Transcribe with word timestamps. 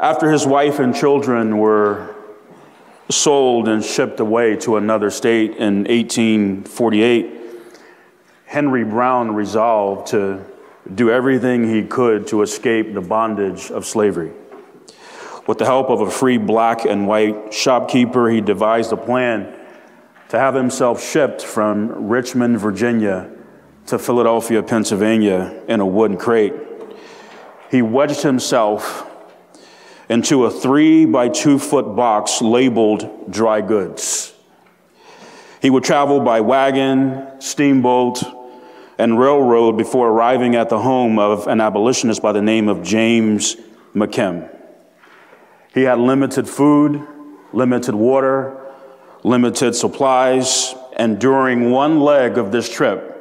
After 0.00 0.30
his 0.30 0.46
wife 0.46 0.78
and 0.78 0.94
children 0.94 1.58
were 1.58 2.14
sold 3.10 3.66
and 3.66 3.84
shipped 3.84 4.20
away 4.20 4.54
to 4.58 4.76
another 4.76 5.10
state 5.10 5.56
in 5.56 5.84
1848, 5.84 7.34
Henry 8.44 8.84
Brown 8.84 9.34
resolved 9.34 10.06
to 10.08 10.44
do 10.94 11.10
everything 11.10 11.68
he 11.68 11.82
could 11.82 12.28
to 12.28 12.42
escape 12.42 12.94
the 12.94 13.00
bondage 13.00 13.72
of 13.72 13.84
slavery. 13.84 14.30
With 15.48 15.58
the 15.58 15.64
help 15.64 15.90
of 15.90 16.00
a 16.00 16.10
free 16.10 16.38
black 16.38 16.84
and 16.84 17.08
white 17.08 17.52
shopkeeper, 17.52 18.30
he 18.30 18.40
devised 18.40 18.92
a 18.92 18.96
plan 18.96 19.52
to 20.28 20.38
have 20.38 20.54
himself 20.54 21.02
shipped 21.02 21.42
from 21.42 22.06
Richmond, 22.06 22.60
Virginia 22.60 23.32
to 23.86 23.98
Philadelphia, 23.98 24.62
Pennsylvania 24.62 25.60
in 25.66 25.80
a 25.80 25.86
wooden 25.86 26.18
crate. 26.18 26.54
He 27.68 27.82
wedged 27.82 28.22
himself 28.22 29.07
into 30.08 30.44
a 30.44 30.50
three 30.50 31.04
by 31.04 31.28
two 31.28 31.58
foot 31.58 31.94
box 31.94 32.40
labeled 32.40 33.30
dry 33.30 33.60
goods. 33.60 34.34
He 35.60 35.70
would 35.70 35.84
travel 35.84 36.20
by 36.20 36.40
wagon, 36.40 37.40
steamboat, 37.40 38.22
and 38.96 39.18
railroad 39.18 39.72
before 39.72 40.08
arriving 40.08 40.56
at 40.56 40.68
the 40.68 40.80
home 40.80 41.18
of 41.18 41.46
an 41.46 41.60
abolitionist 41.60 42.22
by 42.22 42.32
the 42.32 42.42
name 42.42 42.68
of 42.68 42.82
James 42.82 43.56
McKim. 43.94 44.48
He 45.74 45.82
had 45.82 45.98
limited 45.98 46.48
food, 46.48 47.06
limited 47.52 47.94
water, 47.94 48.56
limited 49.22 49.74
supplies, 49.74 50.74
and 50.96 51.20
during 51.20 51.70
one 51.70 52.00
leg 52.00 52.38
of 52.38 52.50
this 52.50 52.68
trip, 52.68 53.14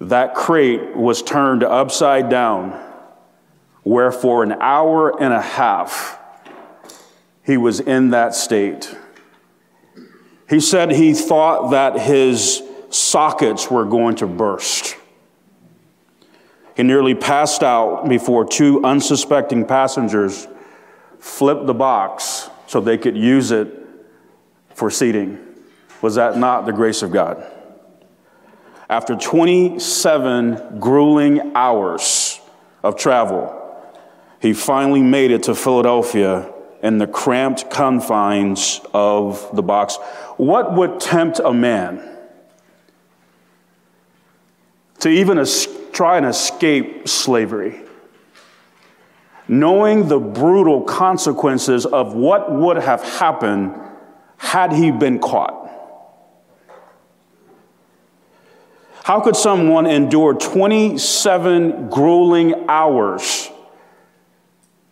that 0.00 0.34
crate 0.34 0.96
was 0.96 1.22
turned 1.22 1.62
upside 1.62 2.28
down, 2.28 2.78
where 3.82 4.12
for 4.12 4.42
an 4.42 4.52
hour 4.52 5.20
and 5.20 5.32
a 5.32 5.40
half 5.40 6.18
he 7.44 7.56
was 7.56 7.80
in 7.80 8.10
that 8.10 8.34
state. 8.34 8.94
He 10.48 10.60
said 10.60 10.92
he 10.92 11.14
thought 11.14 11.70
that 11.70 11.98
his 11.98 12.62
sockets 12.90 13.70
were 13.70 13.84
going 13.84 14.16
to 14.16 14.26
burst. 14.26 14.96
He 16.76 16.82
nearly 16.82 17.14
passed 17.14 17.62
out 17.62 18.08
before 18.08 18.44
two 18.44 18.84
unsuspecting 18.84 19.66
passengers 19.66 20.46
flipped 21.18 21.66
the 21.66 21.74
box 21.74 22.50
so 22.66 22.80
they 22.80 22.98
could 22.98 23.16
use 23.16 23.50
it 23.50 23.68
for 24.74 24.90
seating. 24.90 25.38
Was 26.00 26.16
that 26.16 26.36
not 26.36 26.66
the 26.66 26.72
grace 26.72 27.02
of 27.02 27.12
God? 27.12 27.46
After 28.88 29.16
27 29.16 30.80
grueling 30.80 31.54
hours 31.54 32.40
of 32.82 32.96
travel, 32.96 33.61
he 34.42 34.52
finally 34.52 35.02
made 35.02 35.30
it 35.30 35.44
to 35.44 35.54
Philadelphia 35.54 36.52
in 36.82 36.98
the 36.98 37.06
cramped 37.06 37.70
confines 37.70 38.80
of 38.92 39.48
the 39.54 39.62
box. 39.62 39.96
What 40.36 40.74
would 40.74 40.98
tempt 40.98 41.40
a 41.42 41.54
man 41.54 42.02
to 44.98 45.08
even 45.08 45.38
es- 45.38 45.68
try 45.92 46.16
and 46.16 46.26
escape 46.26 47.06
slavery? 47.06 47.82
Knowing 49.46 50.08
the 50.08 50.18
brutal 50.18 50.82
consequences 50.82 51.86
of 51.86 52.14
what 52.14 52.52
would 52.52 52.78
have 52.78 53.00
happened 53.02 53.76
had 54.38 54.72
he 54.72 54.90
been 54.90 55.20
caught. 55.20 55.60
How 59.04 59.20
could 59.20 59.36
someone 59.36 59.86
endure 59.86 60.34
27 60.34 61.90
grueling 61.90 62.68
hours 62.68 63.41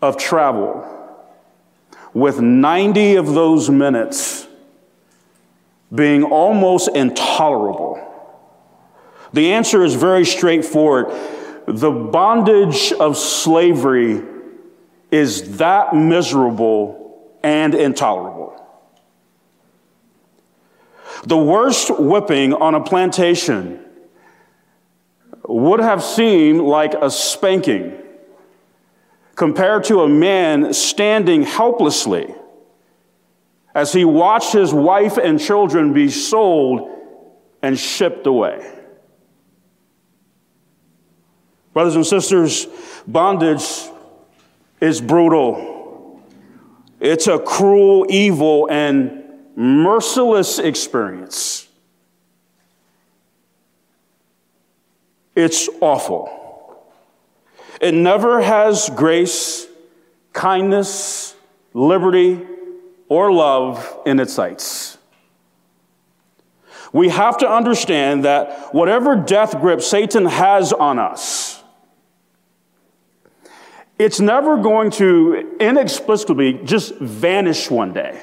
of 0.02 0.16
travel 0.16 0.86
with 2.12 2.40
90 2.40 3.16
of 3.16 3.34
those 3.34 3.70
minutes 3.70 4.46
being 5.94 6.24
almost 6.24 6.88
intolerable? 6.94 8.06
The 9.32 9.52
answer 9.52 9.84
is 9.84 9.94
very 9.94 10.24
straightforward. 10.24 11.06
The 11.66 11.90
bondage 11.90 12.92
of 12.92 13.16
slavery 13.16 14.22
is 15.10 15.58
that 15.58 15.94
miserable 15.94 17.36
and 17.42 17.74
intolerable. 17.74 18.56
The 21.24 21.36
worst 21.36 21.90
whipping 21.98 22.54
on 22.54 22.74
a 22.74 22.80
plantation 22.80 23.84
would 25.44 25.80
have 25.80 26.02
seemed 26.02 26.60
like 26.60 26.94
a 26.94 27.10
spanking 27.10 27.99
compared 29.40 29.84
to 29.84 30.02
a 30.02 30.08
man 30.08 30.74
standing 30.74 31.42
helplessly 31.42 32.34
as 33.74 33.90
he 33.90 34.04
watched 34.04 34.52
his 34.52 34.70
wife 34.70 35.16
and 35.16 35.40
children 35.40 35.94
be 35.94 36.10
sold 36.10 36.90
and 37.62 37.78
shipped 37.78 38.26
away. 38.26 38.70
Brothers 41.72 41.96
and 41.96 42.06
sisters, 42.06 42.66
bondage 43.06 43.64
is 44.78 45.00
brutal. 45.00 46.20
It's 47.00 47.26
a 47.26 47.38
cruel, 47.38 48.04
evil, 48.10 48.68
and 48.70 49.24
merciless 49.56 50.58
experience. 50.58 51.66
It's 55.34 55.66
awful. 55.80 56.39
It 57.80 57.94
never 57.94 58.42
has 58.42 58.90
grace, 58.94 59.66
kindness, 60.32 61.34
liberty, 61.72 62.46
or 63.08 63.32
love 63.32 63.98
in 64.04 64.20
its 64.20 64.34
sights. 64.34 64.98
We 66.92 67.08
have 67.08 67.38
to 67.38 67.48
understand 67.48 68.24
that 68.24 68.74
whatever 68.74 69.16
death 69.16 69.60
grip 69.60 69.80
Satan 69.80 70.26
has 70.26 70.72
on 70.72 70.98
us, 70.98 71.62
it's 73.98 74.20
never 74.20 74.56
going 74.56 74.90
to 74.92 75.56
inexplicably 75.60 76.54
just 76.64 76.94
vanish 76.96 77.70
one 77.70 77.92
day. 77.92 78.20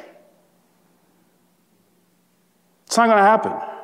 It's 2.88 2.98
not 2.98 3.08
going 3.08 3.18
to 3.18 3.24
happen. 3.24 3.77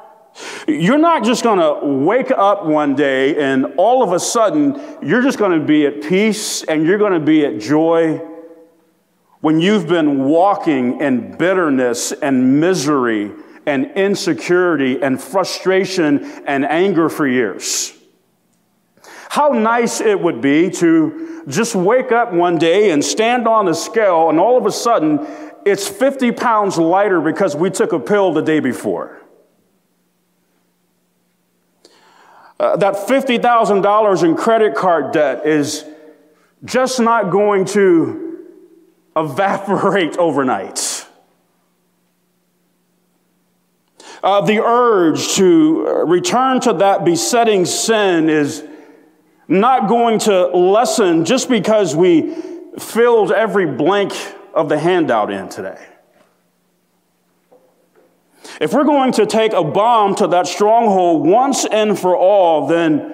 You're 0.67 0.97
not 0.97 1.23
just 1.23 1.44
going 1.44 1.59
to 1.59 1.85
wake 1.85 2.31
up 2.31 2.66
one 2.66 2.95
day 2.95 3.38
and 3.38 3.75
all 3.77 4.01
of 4.01 4.13
a 4.13 4.19
sudden 4.19 4.81
you're 5.01 5.21
just 5.21 5.38
going 5.38 5.59
to 5.59 5.66
be 5.66 5.85
at 5.85 6.01
peace 6.01 6.63
and 6.63 6.85
you're 6.85 6.97
going 6.97 7.13
to 7.13 7.19
be 7.19 7.45
at 7.45 7.59
joy 7.59 8.17
when 9.41 9.59
you've 9.59 9.88
been 9.88 10.23
walking 10.23 11.01
in 11.01 11.38
bitterness 11.38 12.13
and 12.13 12.59
misery 12.59 13.31
and 13.66 13.91
insecurity 13.95 15.01
and 15.01 15.21
frustration 15.21 16.23
and 16.45 16.65
anger 16.65 17.09
for 17.09 17.27
years. 17.27 17.94
How 19.29 19.50
nice 19.50 20.00
it 20.00 20.19
would 20.19 20.41
be 20.41 20.69
to 20.69 21.44
just 21.47 21.75
wake 21.75 22.11
up 22.11 22.31
one 22.31 22.57
day 22.57 22.91
and 22.91 23.03
stand 23.03 23.47
on 23.47 23.65
the 23.65 23.73
scale, 23.73 24.29
and 24.29 24.39
all 24.39 24.57
of 24.57 24.65
a 24.65 24.71
sudden 24.71 25.25
it's 25.65 25.88
50 25.88 26.31
pounds 26.33 26.77
lighter 26.77 27.19
because 27.19 27.55
we 27.55 27.69
took 27.69 27.94
a 27.94 28.00
pill 28.00 28.31
the 28.31 28.41
day 28.41 28.59
before. 28.59 29.22
Uh, 32.63 32.78
that 32.78 32.96
$50,000 32.96 34.24
in 34.24 34.38
credit 34.38 34.74
card 34.74 35.12
debt 35.12 35.46
is 35.46 35.84
just 36.63 36.97
not 36.97 37.29
going 37.29 37.66
to 37.66 38.40
evaporate 39.18 40.16
overnight. 40.18 41.06
Uh, 44.24 44.40
the 44.46 44.63
urge 44.63 45.34
to 45.34 46.06
return 46.06 46.62
to 46.62 46.72
that 46.72 47.03
besetting 47.03 47.66
sin 47.66 48.29
is 48.29 48.63
not 49.50 49.90
going 49.90 50.19
to 50.19 50.47
lessen 50.56 51.25
just 51.25 51.50
because 51.50 51.94
we 51.94 52.34
filled 52.80 53.34
every 53.34 53.66
blank 53.66 54.13
of 54.54 54.69
the 54.69 54.80
handout 54.80 55.30
in 55.30 55.50
today. 55.50 55.86
If 58.61 58.73
we're 58.73 58.83
going 58.83 59.13
to 59.13 59.25
take 59.25 59.53
a 59.53 59.63
bomb 59.63 60.15
to 60.15 60.27
that 60.27 60.47
stronghold 60.47 61.25
once 61.25 61.65
and 61.65 61.97
for 61.97 62.15
all, 62.15 62.67
then 62.67 63.13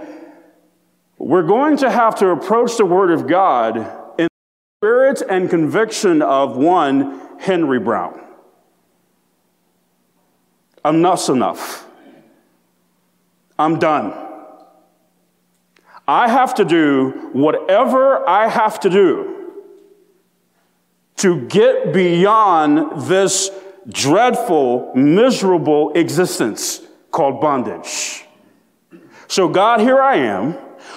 we're 1.17 1.43
going 1.43 1.77
to 1.77 1.91
have 1.91 2.15
to 2.15 2.29
approach 2.29 2.77
the 2.77 2.85
Word 2.85 3.11
of 3.11 3.27
God 3.27 3.77
in 4.17 4.27
the 4.27 4.79
spirit 4.79 5.21
and 5.29 5.49
conviction 5.49 6.21
of 6.21 6.57
one 6.57 7.37
Henry 7.39 7.79
Brown. 7.79 8.19
Enough's 10.83 11.29
enough. 11.29 11.85
I'm 13.57 13.79
done. 13.79 14.13
I 16.07 16.27
have 16.27 16.55
to 16.55 16.65
do 16.65 17.29
whatever 17.33 18.27
I 18.27 18.47
have 18.47 18.79
to 18.79 18.89
do 18.89 19.51
to 21.17 21.41
get 21.47 21.93
beyond 21.93 23.01
this 23.03 23.51
dreadful, 23.89 24.93
miserable 24.95 25.91
existence 25.93 26.81
called 27.11 27.41
bondage. 27.41 28.25
So, 29.27 29.47
God, 29.47 29.79
here 29.79 30.01
I 30.01 30.15
am. 30.17 30.53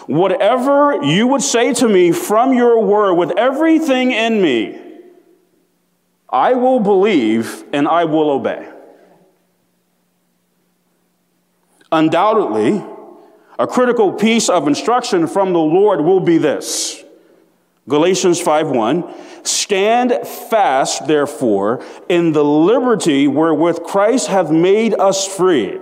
Whatever 0.06 1.02
you 1.02 1.26
would 1.28 1.42
say 1.42 1.74
to 1.74 1.88
me 1.88 2.12
from 2.12 2.52
your 2.52 2.82
word, 2.82 3.14
with 3.14 3.32
everything 3.36 4.10
in 4.10 4.40
me, 4.40 4.80
I 6.28 6.54
will 6.54 6.80
believe 6.80 7.64
and 7.72 7.86
I 7.86 8.04
will 8.04 8.30
obey. 8.30 8.68
Undoubtedly, 11.90 12.82
a 13.58 13.66
critical 13.66 14.12
piece 14.12 14.48
of 14.48 14.66
instruction 14.66 15.26
from 15.26 15.52
the 15.52 15.58
Lord 15.58 16.00
will 16.00 16.20
be 16.20 16.38
this. 16.38 17.01
Galatians 17.88 18.40
5:1 18.40 19.12
Stand 19.44 20.26
fast 20.26 21.06
therefore 21.06 21.84
in 22.08 22.32
the 22.32 22.44
liberty 22.44 23.26
wherewith 23.26 23.82
Christ 23.82 24.28
hath 24.28 24.50
made 24.50 24.94
us 24.94 25.26
free 25.26 25.80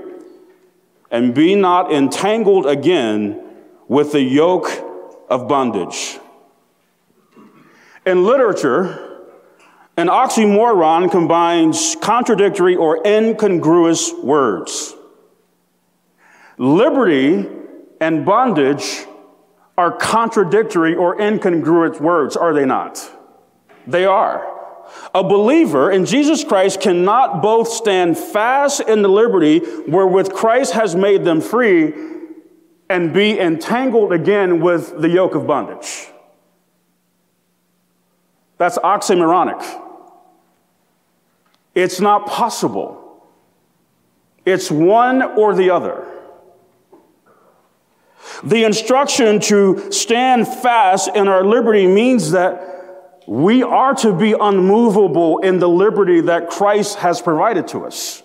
and 1.10 1.34
be 1.34 1.54
not 1.54 1.92
entangled 1.92 2.66
again 2.66 3.42
with 3.88 4.12
the 4.12 4.22
yoke 4.22 4.70
of 5.28 5.46
bondage. 5.46 6.18
In 8.06 8.24
literature, 8.24 9.10
an 9.96 10.06
oxymoron 10.06 11.10
combines 11.10 11.96
contradictory 12.00 12.76
or 12.76 13.06
incongruous 13.06 14.12
words. 14.22 14.94
Liberty 16.56 17.46
and 18.00 18.24
bondage 18.24 19.06
are 19.80 19.90
contradictory 19.90 20.94
or 20.94 21.16
incongruent 21.16 22.02
words, 22.02 22.36
are 22.36 22.52
they 22.52 22.66
not? 22.66 23.10
They 23.86 24.04
are. 24.04 24.46
A 25.14 25.24
believer 25.24 25.90
in 25.90 26.04
Jesus 26.04 26.44
Christ 26.44 26.82
cannot 26.82 27.40
both 27.40 27.66
stand 27.68 28.18
fast 28.18 28.82
in 28.82 29.00
the 29.00 29.08
liberty 29.08 29.60
wherewith 29.88 30.34
Christ 30.34 30.74
has 30.74 30.94
made 30.94 31.24
them 31.24 31.40
free 31.40 31.94
and 32.90 33.14
be 33.14 33.40
entangled 33.40 34.12
again 34.12 34.60
with 34.60 35.00
the 35.00 35.08
yoke 35.08 35.34
of 35.34 35.46
bondage. 35.46 36.08
That's 38.58 38.76
oxymoronic. 38.76 39.64
It's 41.74 42.02
not 42.02 42.26
possible. 42.26 43.24
It's 44.44 44.70
one 44.70 45.22
or 45.22 45.54
the 45.54 45.70
other. 45.70 46.06
The 48.42 48.64
instruction 48.64 49.40
to 49.40 49.92
stand 49.92 50.48
fast 50.48 51.10
in 51.14 51.28
our 51.28 51.44
liberty 51.44 51.86
means 51.86 52.30
that 52.30 53.22
we 53.26 53.62
are 53.62 53.94
to 53.96 54.12
be 54.12 54.32
unmovable 54.32 55.38
in 55.38 55.58
the 55.58 55.68
liberty 55.68 56.22
that 56.22 56.48
Christ 56.48 56.98
has 56.98 57.20
provided 57.20 57.68
to 57.68 57.84
us. 57.84 58.22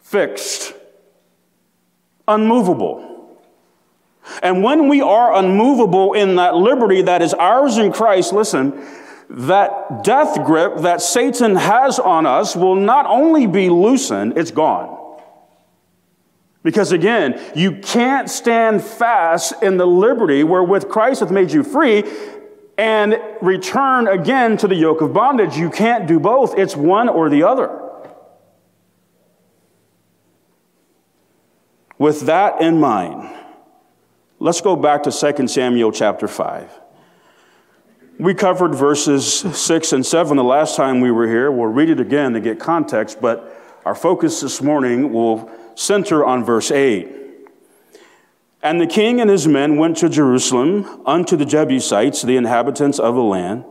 Fixed, 0.00 0.74
unmovable. 2.28 3.40
And 4.42 4.62
when 4.62 4.88
we 4.88 5.00
are 5.00 5.34
unmovable 5.34 6.12
in 6.12 6.36
that 6.36 6.54
liberty 6.54 7.02
that 7.02 7.22
is 7.22 7.32
ours 7.34 7.78
in 7.78 7.92
Christ, 7.92 8.32
listen, 8.32 8.84
that 9.28 10.04
death 10.04 10.44
grip 10.44 10.78
that 10.78 11.00
Satan 11.00 11.56
has 11.56 11.98
on 11.98 12.26
us 12.26 12.54
will 12.54 12.76
not 12.76 13.06
only 13.06 13.46
be 13.46 13.68
loosened, 13.68 14.36
it's 14.36 14.50
gone. 14.50 14.95
Because 16.66 16.90
again, 16.90 17.40
you 17.54 17.76
can't 17.76 18.28
stand 18.28 18.82
fast 18.82 19.62
in 19.62 19.76
the 19.76 19.86
liberty 19.86 20.42
wherewith 20.42 20.88
Christ 20.88 21.20
hath 21.20 21.30
made 21.30 21.52
you 21.52 21.62
free 21.62 22.02
and 22.76 23.20
return 23.40 24.08
again 24.08 24.56
to 24.56 24.66
the 24.66 24.74
yoke 24.74 25.00
of 25.00 25.12
bondage. 25.12 25.56
You 25.56 25.70
can't 25.70 26.08
do 26.08 26.18
both, 26.18 26.58
it's 26.58 26.74
one 26.74 27.08
or 27.08 27.30
the 27.30 27.44
other. 27.44 27.70
With 31.98 32.22
that 32.22 32.60
in 32.60 32.80
mind, 32.80 33.32
let's 34.40 34.60
go 34.60 34.74
back 34.74 35.04
to 35.04 35.12
2 35.12 35.46
Samuel 35.46 35.92
chapter 35.92 36.26
5. 36.26 36.68
We 38.18 38.34
covered 38.34 38.74
verses 38.74 39.24
6 39.24 39.92
and 39.92 40.04
7 40.04 40.36
the 40.36 40.42
last 40.42 40.74
time 40.74 41.00
we 41.00 41.12
were 41.12 41.28
here. 41.28 41.48
We'll 41.48 41.68
read 41.68 41.90
it 41.90 42.00
again 42.00 42.32
to 42.32 42.40
get 42.40 42.58
context, 42.58 43.20
but 43.20 43.52
our 43.84 43.94
focus 43.94 44.40
this 44.40 44.60
morning 44.60 45.12
will 45.12 45.48
center 45.76 46.24
on 46.24 46.44
verse 46.44 46.72
8. 46.72 47.08
And 48.62 48.80
the 48.80 48.86
king 48.86 49.20
and 49.20 49.30
his 49.30 49.46
men 49.46 49.76
went 49.76 49.98
to 49.98 50.08
Jerusalem 50.08 51.02
unto 51.06 51.36
the 51.36 51.44
Jebusites, 51.44 52.22
the 52.22 52.36
inhabitants 52.36 52.98
of 52.98 53.14
the 53.14 53.22
land, 53.22 53.64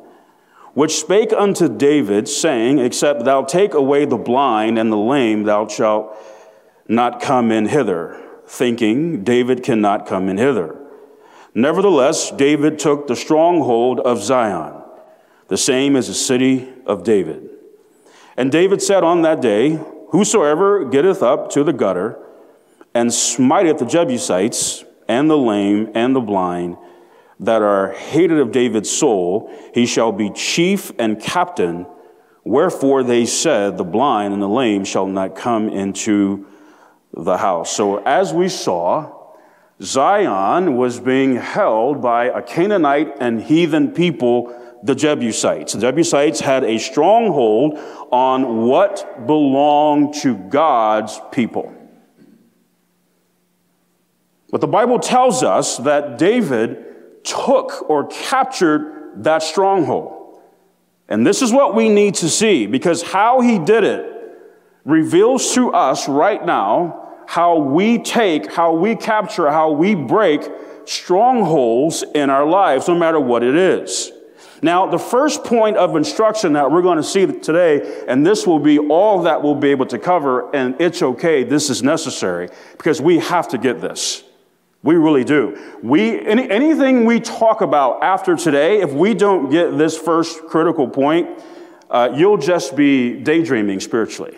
which 0.73 0.95
spake 0.95 1.33
unto 1.33 1.67
David, 1.67 2.29
saying, 2.29 2.79
Except 2.79 3.25
thou 3.25 3.43
take 3.43 3.73
away 3.73 4.05
the 4.05 4.17
blind 4.17 4.79
and 4.79 4.91
the 4.91 4.97
lame, 4.97 5.43
thou 5.43 5.67
shalt 5.67 6.15
not 6.87 7.19
come 7.19 7.51
in 7.51 7.65
hither, 7.65 8.21
thinking, 8.47 9.23
David 9.23 9.63
cannot 9.63 10.05
come 10.05 10.29
in 10.29 10.37
hither. 10.37 10.79
Nevertheless, 11.53 12.31
David 12.31 12.77
took 12.77 13.07
the 13.07 13.15
stronghold 13.15 13.99
of 14.01 14.21
Zion, 14.21 14.81
the 15.47 15.57
same 15.57 15.95
as 15.95 16.07
the 16.07 16.13
city 16.13 16.71
of 16.85 17.03
David. 17.03 17.49
And 18.37 18.51
David 18.51 18.81
said 18.81 19.03
on 19.03 19.23
that 19.23 19.41
day, 19.41 19.79
Whosoever 20.15 20.85
getteth 20.85 21.21
up 21.21 21.49
to 21.49 21.63
the 21.65 21.73
gutter 21.73 22.17
and 22.93 23.13
smiteth 23.13 23.79
the 23.79 23.85
Jebusites 23.85 24.85
and 25.09 25.29
the 25.29 25.37
lame 25.37 25.91
and 25.93 26.15
the 26.15 26.21
blind 26.21 26.77
that 27.41 27.61
are 27.61 27.91
hated 27.91 28.39
of 28.39 28.53
David's 28.53 28.89
soul, 28.89 29.51
he 29.73 29.85
shall 29.85 30.13
be 30.13 30.29
chief 30.29 30.93
and 30.97 31.21
captain. 31.21 31.85
Wherefore 32.45 33.03
they 33.03 33.25
said, 33.25 33.75
The 33.75 33.83
blind 33.83 34.33
and 34.33 34.41
the 34.41 34.47
lame 34.47 34.85
shall 34.85 35.05
not 35.05 35.35
come 35.35 35.67
into 35.67 36.47
the 37.13 37.35
house. 37.37 37.75
So 37.75 37.97
as 37.97 38.31
we 38.31 38.47
saw, 38.47 39.11
Zion 39.81 40.77
was 40.77 40.97
being 41.01 41.35
held 41.35 42.01
by 42.01 42.27
a 42.27 42.41
Canaanite 42.41 43.17
and 43.19 43.43
heathen 43.43 43.91
people 43.91 44.57
the 44.85 44.95
Jebusites. 44.95 45.73
The 45.73 45.81
Jebusites 45.81 46.39
had 46.39 46.63
a 46.63 46.77
stronghold 46.77 47.79
on 48.11 48.67
what 48.67 49.25
belonged 49.25 50.13
to 50.21 50.35
God's 50.35 51.19
people. 51.31 51.73
But 54.51 54.61
the 54.61 54.67
Bible 54.67 54.99
tells 54.99 55.43
us 55.43 55.77
that 55.77 56.17
David 56.17 57.23
took 57.23 57.89
or 57.89 58.07
captured 58.07 59.23
that 59.23 59.41
stronghold. 59.41 60.41
And 61.09 61.25
this 61.25 61.41
is 61.41 61.51
what 61.51 61.75
we 61.75 61.89
need 61.89 62.15
to 62.15 62.29
see 62.29 62.67
because 62.67 63.01
how 63.01 63.41
he 63.41 63.57
did 63.57 63.83
it 63.83 64.11
reveals 64.85 65.53
to 65.55 65.73
us 65.73 66.07
right 66.07 66.43
now 66.45 67.01
how 67.27 67.57
we 67.57 67.97
take, 67.97 68.53
how 68.53 68.73
we 68.73 68.95
capture, 68.95 69.49
how 69.49 69.71
we 69.71 69.95
break 69.95 70.47
strongholds 70.85 72.03
in 72.13 72.29
our 72.29 72.45
lives, 72.45 72.87
no 72.87 72.93
matter 72.93 73.19
what 73.19 73.41
it 73.41 73.55
is. 73.55 74.11
Now, 74.65 74.87
the 74.87 74.97
first 74.97 75.43
point 75.43 75.77
of 75.77 75.95
instruction 75.95 76.53
that 76.53 76.71
we're 76.71 76.81
going 76.81 76.97
to 76.97 77.03
see 77.03 77.27
today, 77.27 78.03
and 78.07 78.25
this 78.25 78.47
will 78.47 78.57
be 78.57 78.79
all 78.79 79.21
that 79.21 79.43
we'll 79.43 79.53
be 79.53 79.69
able 79.69 79.85
to 79.85 79.99
cover, 79.99 80.49
and 80.55 80.75
it's 80.81 81.03
okay, 81.03 81.43
this 81.43 81.69
is 81.69 81.83
necessary, 81.83 82.49
because 82.71 82.99
we 82.99 83.19
have 83.19 83.47
to 83.49 83.59
get 83.59 83.79
this. 83.79 84.23
We 84.81 84.95
really 84.95 85.23
do. 85.23 85.55
We, 85.83 86.19
any, 86.19 86.49
anything 86.49 87.05
we 87.05 87.19
talk 87.19 87.61
about 87.61 88.01
after 88.01 88.35
today, 88.35 88.81
if 88.81 88.91
we 88.91 89.13
don't 89.13 89.51
get 89.51 89.77
this 89.77 89.99
first 89.99 90.47
critical 90.47 90.87
point, 90.87 91.29
uh, 91.91 92.13
you'll 92.15 92.39
just 92.39 92.75
be 92.75 93.19
daydreaming 93.19 93.81
spiritually. 93.81 94.35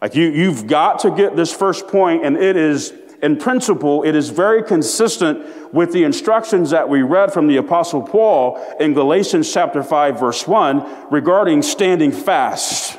Like 0.00 0.14
you, 0.14 0.30
you've 0.30 0.66
got 0.66 1.00
to 1.00 1.10
get 1.10 1.36
this 1.36 1.52
first 1.52 1.86
point, 1.88 2.24
and 2.24 2.38
it 2.38 2.56
is 2.56 2.94
in 3.24 3.38
principle, 3.38 4.02
it 4.02 4.14
is 4.14 4.28
very 4.28 4.62
consistent 4.62 5.72
with 5.72 5.92
the 5.94 6.04
instructions 6.04 6.68
that 6.70 6.90
we 6.90 7.00
read 7.00 7.32
from 7.32 7.46
the 7.46 7.56
Apostle 7.56 8.02
Paul 8.02 8.62
in 8.78 8.92
Galatians 8.92 9.50
chapter 9.50 9.82
5, 9.82 10.20
verse 10.20 10.46
1, 10.46 11.06
regarding 11.10 11.62
standing 11.62 12.12
fast, 12.12 12.98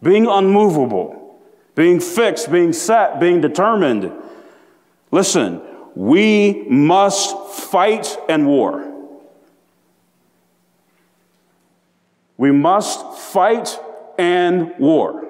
being 0.00 0.28
unmovable, 0.28 1.40
being 1.74 1.98
fixed, 1.98 2.48
being 2.52 2.72
set, 2.72 3.18
being 3.18 3.40
determined. 3.40 4.12
Listen, 5.10 5.60
we 5.96 6.64
must 6.68 7.36
fight 7.48 8.16
and 8.28 8.46
war. 8.46 8.92
We 12.36 12.52
must 12.52 13.18
fight 13.18 13.80
and 14.16 14.78
war. 14.78 15.26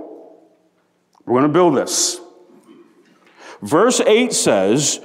We're 1.24 1.40
going 1.40 1.42
to 1.44 1.48
build 1.48 1.74
this. 1.74 2.20
Verse 3.66 3.98
8 4.00 4.32
says, 4.32 5.00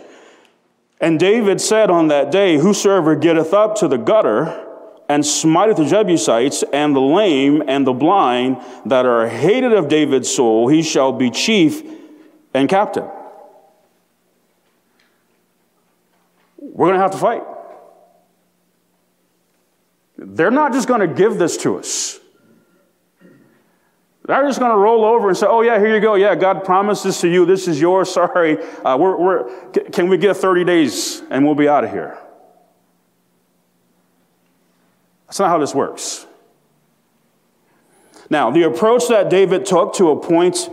And 0.99 1.19
David 1.19 1.59
said 1.59 1.89
on 1.89 2.09
that 2.09 2.31
day, 2.31 2.57
Whosoever 2.57 3.15
getteth 3.15 3.55
up 3.55 3.75
to 3.77 3.87
the 3.87 3.97
gutter 3.97 4.67
and 5.09 5.25
smiteth 5.25 5.77
the 5.77 5.85
Jebusites 5.85 6.63
and 6.71 6.95
the 6.95 7.01
lame 7.01 7.63
and 7.67 7.87
the 7.87 7.93
blind 7.93 8.57
that 8.85 9.07
are 9.07 9.27
hated 9.27 9.73
of 9.73 9.87
David's 9.87 10.29
soul, 10.29 10.67
he 10.67 10.83
shall 10.83 11.11
be 11.11 11.31
chief 11.31 11.81
and 12.53 12.69
captain. 12.69 13.09
We're 16.57 16.87
going 16.87 16.99
to 16.99 17.01
have 17.01 17.11
to 17.11 17.17
fight. 17.17 17.41
They're 20.17 20.51
not 20.51 20.71
just 20.71 20.87
going 20.87 21.01
to 21.01 21.07
give 21.07 21.39
this 21.39 21.57
to 21.57 21.79
us. 21.79 22.20
They're 24.25 24.45
just 24.45 24.59
going 24.59 24.71
to 24.71 24.77
roll 24.77 25.03
over 25.03 25.29
and 25.29 25.37
say, 25.37 25.47
oh, 25.49 25.61
yeah, 25.61 25.79
here 25.79 25.95
you 25.95 26.01
go. 26.01 26.15
Yeah, 26.15 26.35
God 26.35 26.63
promised 26.63 27.03
this 27.03 27.21
to 27.21 27.27
you. 27.27 27.45
This 27.45 27.67
is 27.67 27.81
yours. 27.81 28.09
Sorry. 28.13 28.57
Uh, 28.83 28.97
we're, 28.97 29.17
we're, 29.17 29.69
can 29.91 30.09
we 30.09 30.17
get 30.17 30.37
30 30.37 30.63
days 30.63 31.21
and 31.31 31.45
we'll 31.45 31.55
be 31.55 31.67
out 31.67 31.83
of 31.83 31.91
here? 31.91 32.19
That's 35.25 35.39
not 35.39 35.49
how 35.49 35.57
this 35.57 35.73
works. 35.73 36.27
Now, 38.29 38.51
the 38.51 38.63
approach 38.63 39.07
that 39.07 39.29
David 39.29 39.65
took 39.65 39.95
to 39.95 40.11
appoint 40.11 40.69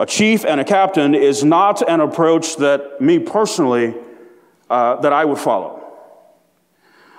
a 0.00 0.06
chief 0.06 0.44
and 0.44 0.60
a 0.60 0.64
captain 0.64 1.14
is 1.14 1.44
not 1.44 1.82
an 1.88 2.00
approach 2.00 2.56
that 2.56 3.00
me 3.00 3.18
personally, 3.18 3.94
uh, 4.70 4.96
that 4.96 5.12
I 5.12 5.24
would 5.24 5.38
follow. 5.38 5.76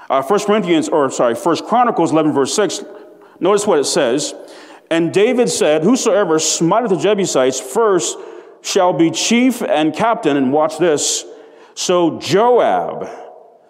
Uh, 0.09 0.23
1 0.23 0.39
Corinthians, 0.41 0.89
or 0.89 1.09
sorry, 1.11 1.35
1 1.35 1.57
Chronicles 1.67 2.11
11, 2.11 2.33
verse 2.33 2.53
6, 2.55 2.83
notice 3.39 3.67
what 3.67 3.79
it 3.79 3.85
says. 3.85 4.33
And 4.91 5.13
David 5.13 5.47
said, 5.49 5.83
Whosoever 5.83 6.37
smiteth 6.37 6.89
the 6.89 6.97
Jebusites 6.97 7.61
first 7.61 8.17
shall 8.61 8.91
be 8.91 9.09
chief 9.09 9.61
and 9.61 9.95
captain. 9.95 10.35
And 10.35 10.51
watch 10.51 10.77
this. 10.77 11.25
So 11.75 12.19
Joab, 12.19 13.07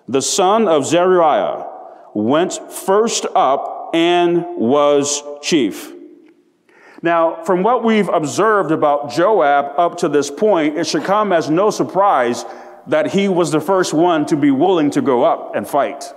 the 0.08 0.24
son 0.24 0.68
of 0.68 0.84
Zeruiah, 0.84 1.70
went 2.16 2.54
first 2.72 3.28
up 3.36 3.92
and 3.94 4.44
was 4.58 5.22
chief. 5.44 5.94
Now, 7.04 7.44
from 7.44 7.62
what 7.62 7.84
we've 7.84 8.10
observed 8.10 8.72
about 8.72 9.12
Joab 9.12 9.78
up 9.78 10.00
to 10.00 10.10
this 10.10 10.32
point, 10.32 10.76
it 10.76 10.88
should 10.88 11.04
come 11.04 11.32
as 11.32 11.52
no 11.52 11.70
surprise 11.70 12.46
that 12.88 13.12
he 13.12 13.28
was 13.28 13.52
the 13.52 13.62
first 13.62 13.94
one 13.94 14.26
to 14.26 14.36
be 14.36 14.50
willing 14.50 14.90
to 14.90 15.04
go 15.04 15.24
up 15.24 15.56
and 15.56 15.68
fight. 15.68 16.12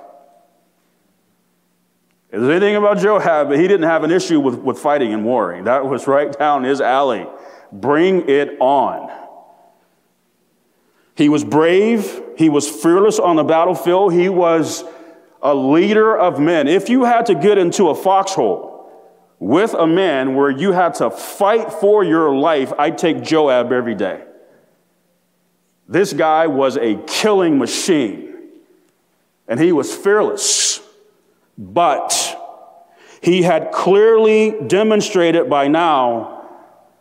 If 2.34 2.40
there's 2.40 2.50
anything 2.50 2.74
about 2.74 2.98
Joab, 2.98 3.52
he 3.52 3.68
didn't 3.68 3.84
have 3.84 4.02
an 4.02 4.10
issue 4.10 4.40
with, 4.40 4.56
with 4.56 4.80
fighting 4.80 5.14
and 5.14 5.24
warring. 5.24 5.64
That 5.64 5.86
was 5.86 6.08
right 6.08 6.36
down 6.36 6.64
his 6.64 6.80
alley. 6.80 7.28
Bring 7.70 8.28
it 8.28 8.56
on. 8.58 9.08
He 11.14 11.28
was 11.28 11.44
brave. 11.44 12.20
He 12.36 12.48
was 12.48 12.68
fearless 12.68 13.20
on 13.20 13.36
the 13.36 13.44
battlefield. 13.44 14.14
He 14.14 14.28
was 14.28 14.82
a 15.42 15.54
leader 15.54 16.18
of 16.18 16.40
men. 16.40 16.66
If 16.66 16.88
you 16.88 17.04
had 17.04 17.26
to 17.26 17.36
get 17.36 17.56
into 17.56 17.90
a 17.90 17.94
foxhole 17.94 18.90
with 19.38 19.72
a 19.72 19.86
man 19.86 20.34
where 20.34 20.50
you 20.50 20.72
had 20.72 20.94
to 20.94 21.10
fight 21.10 21.72
for 21.72 22.02
your 22.02 22.34
life, 22.34 22.72
I'd 22.76 22.98
take 22.98 23.22
Joab 23.22 23.70
every 23.70 23.94
day. 23.94 24.24
This 25.86 26.12
guy 26.12 26.48
was 26.48 26.76
a 26.78 26.96
killing 27.06 27.58
machine, 27.58 28.34
and 29.46 29.60
he 29.60 29.70
was 29.70 29.94
fearless. 29.94 30.80
But 31.56 32.23
he 33.24 33.40
had 33.40 33.72
clearly 33.72 34.54
demonstrated 34.66 35.48
by 35.48 35.66
now 35.66 36.46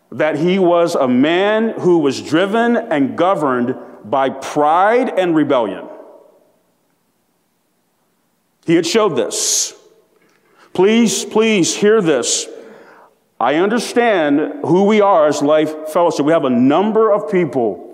that 0.09 0.37
he 0.37 0.57
was 0.57 0.95
a 0.95 1.07
man 1.07 1.77
who 1.79 1.99
was 1.99 2.21
driven 2.21 2.77
and 2.77 3.17
governed 3.17 3.75
by 4.05 4.29
pride 4.29 5.19
and 5.19 5.35
rebellion. 5.35 5.85
He 8.65 8.75
had 8.75 8.85
showed 8.85 9.17
this. 9.17 9.73
Please, 10.71 11.25
please 11.25 11.75
hear 11.75 12.01
this. 12.01 12.47
I 13.37 13.55
understand 13.55 14.61
who 14.63 14.85
we 14.85 15.01
are 15.01 15.27
as 15.27 15.41
Life 15.41 15.89
Fellowship. 15.89 16.25
We 16.25 16.31
have 16.31 16.45
a 16.45 16.49
number 16.49 17.11
of 17.11 17.29
people 17.29 17.92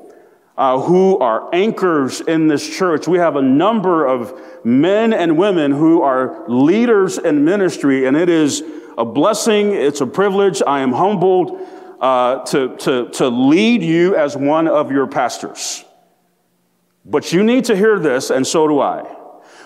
uh, 0.60 0.78
who 0.78 1.18
are 1.20 1.48
anchors 1.54 2.20
in 2.20 2.50
this 2.50 2.78
church. 2.78 3.08
We 3.08 3.18
have 3.18 3.38
a 3.38 3.42
number 3.42 4.06
of 4.06 4.38
men 4.66 5.14
and 5.14 5.38
women 5.38 5.72
who 5.72 6.02
are 6.02 6.44
leaders 6.50 7.18
in 7.18 7.46
ministry, 7.46 8.06
and 8.06 8.18
it 8.18 8.28
is 8.28 8.62
a 8.98 9.06
blessing, 9.06 9.72
it's 9.72 10.02
a 10.02 10.06
privilege. 10.06 10.62
I 10.68 10.82
am 10.82 10.92
humbled 10.92 11.66
uh, 12.02 12.44
to, 12.48 12.76
to, 12.76 13.08
to 13.12 13.30
lead 13.30 13.84
you 13.84 14.18
as 14.18 14.36
one 14.36 14.68
of 14.68 14.92
your 14.92 15.08
pastors. 15.08 15.86
But 17.06 17.32
you 17.32 17.42
need 17.42 17.64
to 17.66 17.76
hear 17.78 17.98
this, 17.98 18.30
and 18.30 18.46
so 18.46 18.68
do 18.68 18.82
I. 18.82 19.04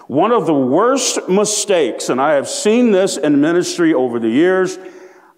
One 0.05 0.31
of 0.31 0.45
the 0.45 0.53
worst 0.53 1.27
mistakes, 1.27 2.09
and 2.09 2.21
I 2.21 2.33
have 2.33 2.47
seen 2.47 2.91
this 2.91 3.17
in 3.17 3.41
ministry 3.41 3.95
over 3.95 4.19
the 4.19 4.29
years, 4.29 4.77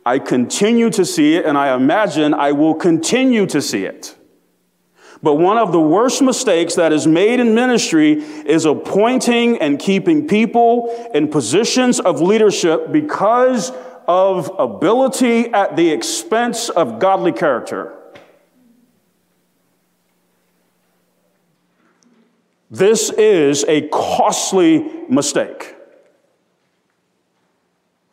I 0.06 0.20
continue 0.20 0.90
to 0.90 1.06
see 1.06 1.38
it, 1.38 1.46
and 1.46 1.58
I 1.58 1.74
imagine 1.74 2.34
I 2.34 2.52
will 2.52 2.74
continue 2.74 3.46
to 3.46 3.62
see 3.62 3.86
it 3.86 4.15
but 5.26 5.40
one 5.40 5.58
of 5.58 5.72
the 5.72 5.82
worst 5.82 6.22
mistakes 6.22 6.76
that 6.76 6.94
is 6.94 7.08
made 7.08 7.40
in 7.40 7.56
ministry 7.56 8.22
is 8.22 8.66
appointing 8.66 9.58
and 9.58 9.80
keeping 9.80 10.28
people 10.28 11.10
in 11.16 11.30
positions 11.30 12.00
of 12.00 12.22
leadership 12.22 12.92
because 12.92 13.72
of 14.08 14.52
ability 14.60 15.52
at 15.52 15.76
the 15.76 15.90
expense 15.90 16.70
of 16.70 17.00
godly 17.00 17.32
character. 17.32 17.92
This 22.70 23.10
is 23.10 23.66
a 23.68 23.88
costly 23.88 24.88
mistake. 25.10 25.76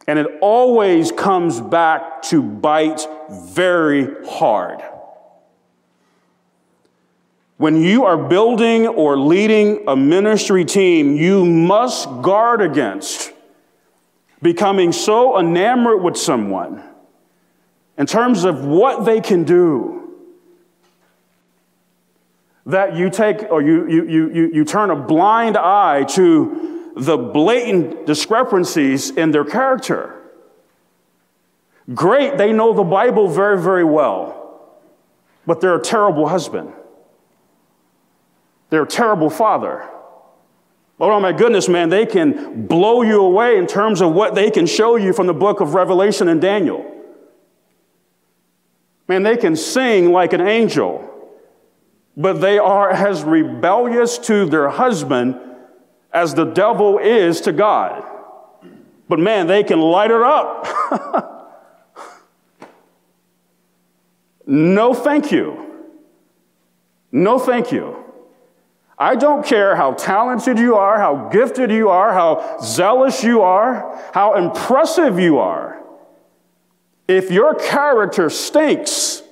And 0.06 0.18
it 0.18 0.38
always 0.40 1.12
comes 1.12 1.60
back 1.60 2.22
to 2.22 2.42
bite 2.42 3.06
very 3.28 4.08
hard. 4.26 4.82
When 7.62 7.80
you 7.80 8.06
are 8.06 8.16
building 8.16 8.88
or 8.88 9.16
leading 9.16 9.84
a 9.86 9.94
ministry 9.94 10.64
team, 10.64 11.14
you 11.14 11.44
must 11.44 12.08
guard 12.20 12.60
against 12.60 13.32
becoming 14.42 14.90
so 14.90 15.38
enamored 15.38 16.02
with 16.02 16.16
someone 16.16 16.82
in 17.96 18.06
terms 18.06 18.42
of 18.42 18.64
what 18.64 19.04
they 19.04 19.20
can 19.20 19.44
do 19.44 20.12
that 22.66 22.96
you 22.96 23.08
take 23.10 23.44
or 23.48 23.62
you, 23.62 23.88
you, 23.88 24.08
you, 24.08 24.50
you, 24.54 24.64
turn 24.64 24.90
a 24.90 24.96
blind 24.96 25.56
eye 25.56 26.02
to 26.02 26.90
the 26.96 27.16
blatant 27.16 28.06
discrepancies 28.06 29.10
in 29.10 29.30
their 29.30 29.44
character. 29.44 30.20
Great, 31.94 32.38
they 32.38 32.52
know 32.52 32.72
the 32.72 32.82
Bible 32.82 33.28
very, 33.28 33.62
very 33.62 33.84
well, 33.84 34.80
but 35.46 35.60
they're 35.60 35.76
a 35.76 35.80
terrible 35.80 36.26
husband. 36.26 36.72
They're 38.72 38.84
a 38.84 38.88
terrible 38.88 39.28
father. 39.28 39.86
Oh 40.98 41.20
my 41.20 41.32
goodness, 41.32 41.68
man, 41.68 41.90
they 41.90 42.06
can 42.06 42.66
blow 42.66 43.02
you 43.02 43.20
away 43.20 43.58
in 43.58 43.66
terms 43.66 44.00
of 44.00 44.14
what 44.14 44.34
they 44.34 44.50
can 44.50 44.64
show 44.64 44.96
you 44.96 45.12
from 45.12 45.26
the 45.26 45.34
book 45.34 45.60
of 45.60 45.74
Revelation 45.74 46.26
and 46.26 46.40
Daniel. 46.40 46.90
Man, 49.08 49.24
they 49.24 49.36
can 49.36 49.56
sing 49.56 50.10
like 50.10 50.32
an 50.32 50.40
angel, 50.40 51.06
but 52.16 52.40
they 52.40 52.58
are 52.58 52.88
as 52.88 53.22
rebellious 53.24 54.16
to 54.20 54.46
their 54.46 54.70
husband 54.70 55.38
as 56.10 56.32
the 56.32 56.46
devil 56.46 56.96
is 56.96 57.42
to 57.42 57.52
God. 57.52 58.02
But 59.06 59.18
man, 59.18 59.48
they 59.48 59.64
can 59.64 59.82
light 59.82 60.10
it 60.10 60.22
up. 60.22 60.66
no, 64.46 64.94
thank 64.94 65.30
you. 65.30 65.90
No, 67.12 67.38
thank 67.38 67.70
you. 67.70 68.01
I 69.02 69.16
don't 69.16 69.44
care 69.44 69.74
how 69.74 69.94
talented 69.94 70.60
you 70.60 70.76
are, 70.76 70.96
how 70.96 71.28
gifted 71.28 71.72
you 71.72 71.88
are, 71.88 72.12
how 72.12 72.58
zealous 72.62 73.24
you 73.24 73.42
are, 73.42 74.00
how 74.14 74.36
impressive 74.36 75.18
you 75.18 75.40
are. 75.40 75.82
If 77.08 77.28
your 77.28 77.56
character 77.56 78.30
stinks, 78.30 79.24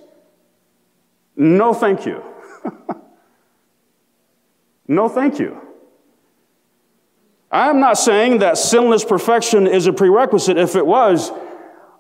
no 1.37 1.73
thank 1.73 2.05
you. 2.05 2.21
no 4.89 5.09
thank 5.09 5.39
you. 5.39 5.57
I'm 7.53 7.79
not 7.79 7.97
saying 7.97 8.39
that 8.39 8.59
sinless 8.59 9.05
perfection 9.05 9.69
is 9.69 9.87
a 9.87 9.93
prerequisite. 9.93 10.59
If 10.59 10.75
it 10.75 10.85
was, 10.85 11.31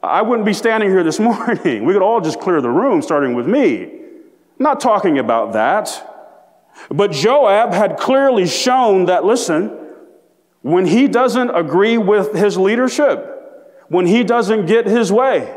I 0.02 0.22
wouldn't 0.22 0.44
be 0.44 0.54
standing 0.54 0.90
here 0.90 1.04
this 1.04 1.20
morning. 1.20 1.84
We 1.84 1.92
could 1.92 2.02
all 2.02 2.20
just 2.20 2.40
clear 2.40 2.60
the 2.60 2.68
room, 2.68 3.00
starting 3.00 3.34
with 3.34 3.46
me. 3.46 3.92
Not 4.58 4.80
talking 4.80 5.20
about 5.20 5.52
that. 5.52 6.09
But 6.88 7.12
Joab 7.12 7.72
had 7.72 7.98
clearly 7.98 8.46
shown 8.46 9.06
that, 9.06 9.24
listen, 9.24 9.76
when 10.62 10.86
he 10.86 11.08
doesn't 11.08 11.50
agree 11.50 11.98
with 11.98 12.34
his 12.34 12.56
leadership, 12.56 13.26
when 13.88 14.06
he 14.06 14.24
doesn't 14.24 14.66
get 14.66 14.86
his 14.86 15.12
way, 15.12 15.56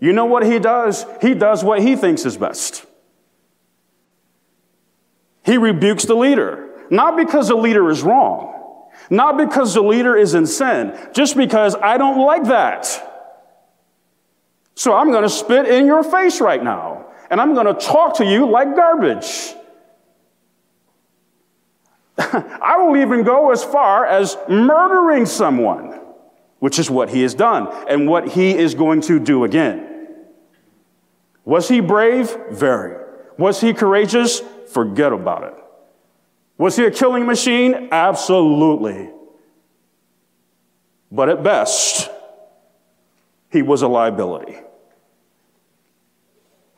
you 0.00 0.12
know 0.12 0.26
what 0.26 0.44
he 0.44 0.58
does? 0.58 1.04
He 1.20 1.34
does 1.34 1.64
what 1.64 1.80
he 1.80 1.96
thinks 1.96 2.24
is 2.24 2.36
best. 2.36 2.86
He 5.44 5.56
rebukes 5.56 6.04
the 6.04 6.14
leader, 6.14 6.68
not 6.90 7.16
because 7.16 7.48
the 7.48 7.56
leader 7.56 7.90
is 7.90 8.02
wrong, 8.02 8.88
not 9.10 9.36
because 9.36 9.74
the 9.74 9.82
leader 9.82 10.16
is 10.16 10.34
in 10.34 10.46
sin, 10.46 10.96
just 11.12 11.36
because 11.36 11.74
I 11.74 11.96
don't 11.98 12.18
like 12.18 12.44
that. 12.44 13.04
So 14.74 14.94
I'm 14.94 15.10
going 15.10 15.24
to 15.24 15.28
spit 15.28 15.66
in 15.66 15.86
your 15.86 16.04
face 16.04 16.40
right 16.40 16.62
now, 16.62 17.06
and 17.30 17.40
I'm 17.40 17.54
going 17.54 17.66
to 17.66 17.74
talk 17.74 18.18
to 18.18 18.24
you 18.24 18.48
like 18.48 18.76
garbage. 18.76 19.54
I 22.18 22.76
will 22.78 22.96
even 22.96 23.22
go 23.22 23.52
as 23.52 23.62
far 23.62 24.04
as 24.04 24.36
murdering 24.48 25.24
someone, 25.24 26.00
which 26.58 26.78
is 26.78 26.90
what 26.90 27.10
he 27.10 27.22
has 27.22 27.34
done 27.34 27.68
and 27.88 28.08
what 28.08 28.28
he 28.28 28.56
is 28.56 28.74
going 28.74 29.02
to 29.02 29.20
do 29.20 29.44
again. 29.44 30.16
Was 31.44 31.68
he 31.68 31.80
brave? 31.80 32.36
Very. 32.50 32.96
Was 33.38 33.60
he 33.60 33.72
courageous? 33.72 34.42
Forget 34.72 35.12
about 35.12 35.44
it. 35.44 35.54
Was 36.58 36.76
he 36.76 36.84
a 36.84 36.90
killing 36.90 37.24
machine? 37.24 37.88
Absolutely. 37.92 39.10
But 41.10 41.28
at 41.28 41.42
best, 41.42 42.10
he 43.50 43.62
was 43.62 43.82
a 43.82 43.88
liability. 43.88 44.58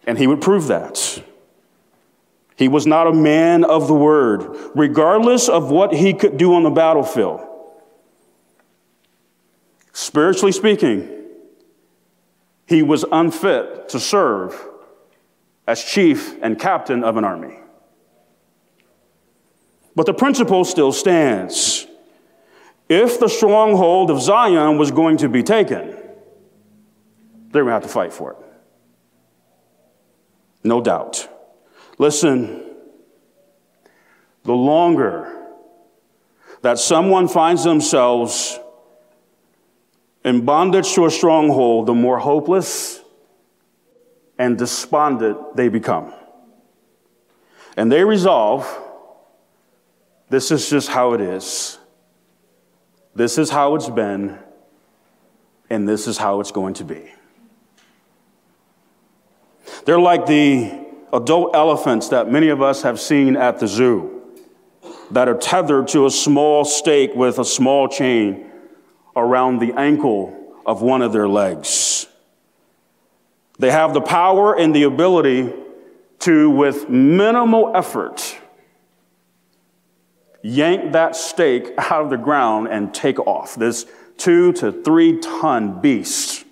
And 0.06 0.18
he 0.18 0.26
would 0.26 0.40
prove 0.40 0.66
that. 0.68 1.24
He 2.60 2.68
was 2.68 2.86
not 2.86 3.06
a 3.06 3.12
man 3.14 3.64
of 3.64 3.88
the 3.88 3.94
word, 3.94 4.54
regardless 4.74 5.48
of 5.48 5.70
what 5.70 5.94
he 5.94 6.12
could 6.12 6.36
do 6.36 6.52
on 6.52 6.62
the 6.62 6.68
battlefield. 6.68 7.40
Spiritually 9.94 10.52
speaking, 10.52 11.08
he 12.66 12.82
was 12.82 13.02
unfit 13.10 13.88
to 13.88 13.98
serve 13.98 14.62
as 15.66 15.82
chief 15.82 16.36
and 16.42 16.60
captain 16.60 17.02
of 17.02 17.16
an 17.16 17.24
army. 17.24 17.56
But 19.96 20.04
the 20.04 20.12
principle 20.12 20.66
still 20.66 20.92
stands. 20.92 21.86
If 22.90 23.18
the 23.18 23.28
stronghold 23.28 24.10
of 24.10 24.20
Zion 24.20 24.76
was 24.76 24.90
going 24.90 25.16
to 25.16 25.30
be 25.30 25.42
taken, 25.42 25.96
they're 27.52 27.62
going 27.62 27.68
to 27.68 27.72
have 27.72 27.82
to 27.84 27.88
fight 27.88 28.12
for 28.12 28.32
it. 28.32 28.38
No 30.62 30.82
doubt. 30.82 31.29
Listen, 32.00 32.62
the 34.44 34.54
longer 34.54 35.36
that 36.62 36.78
someone 36.78 37.28
finds 37.28 37.62
themselves 37.62 38.58
in 40.24 40.46
bondage 40.46 40.94
to 40.94 41.04
a 41.04 41.10
stronghold, 41.10 41.84
the 41.84 41.92
more 41.92 42.18
hopeless 42.18 43.02
and 44.38 44.56
despondent 44.56 45.56
they 45.56 45.68
become. 45.68 46.14
And 47.76 47.92
they 47.92 48.02
resolve 48.02 48.66
this 50.30 50.50
is 50.50 50.70
just 50.70 50.88
how 50.88 51.12
it 51.12 51.20
is. 51.20 51.78
This 53.14 53.36
is 53.36 53.50
how 53.50 53.74
it's 53.74 53.90
been, 53.90 54.38
and 55.68 55.86
this 55.86 56.06
is 56.06 56.16
how 56.16 56.40
it's 56.40 56.50
going 56.50 56.72
to 56.74 56.84
be. 56.84 57.12
They're 59.84 60.00
like 60.00 60.24
the 60.24 60.79
adult 61.12 61.54
elephants 61.54 62.08
that 62.08 62.30
many 62.30 62.48
of 62.48 62.62
us 62.62 62.82
have 62.82 63.00
seen 63.00 63.36
at 63.36 63.58
the 63.58 63.66
zoo 63.66 64.20
that 65.10 65.28
are 65.28 65.36
tethered 65.36 65.88
to 65.88 66.06
a 66.06 66.10
small 66.10 66.64
stake 66.64 67.14
with 67.14 67.38
a 67.38 67.44
small 67.44 67.88
chain 67.88 68.50
around 69.16 69.58
the 69.58 69.72
ankle 69.72 70.36
of 70.64 70.82
one 70.82 71.02
of 71.02 71.12
their 71.12 71.28
legs. 71.28 72.06
They 73.58 73.70
have 73.70 73.92
the 73.92 74.00
power 74.00 74.56
and 74.58 74.74
the 74.74 74.84
ability 74.84 75.52
to, 76.20 76.50
with 76.50 76.88
minimal 76.88 77.76
effort, 77.76 78.38
yank 80.42 80.92
that 80.92 81.16
stake 81.16 81.72
out 81.76 82.04
of 82.04 82.10
the 82.10 82.16
ground 82.16 82.68
and 82.68 82.94
take 82.94 83.18
off. 83.18 83.54
This 83.56 83.86
two 84.16 84.52
to 84.54 84.70
three 84.70 85.18
ton 85.18 85.80
beast. 85.80 86.44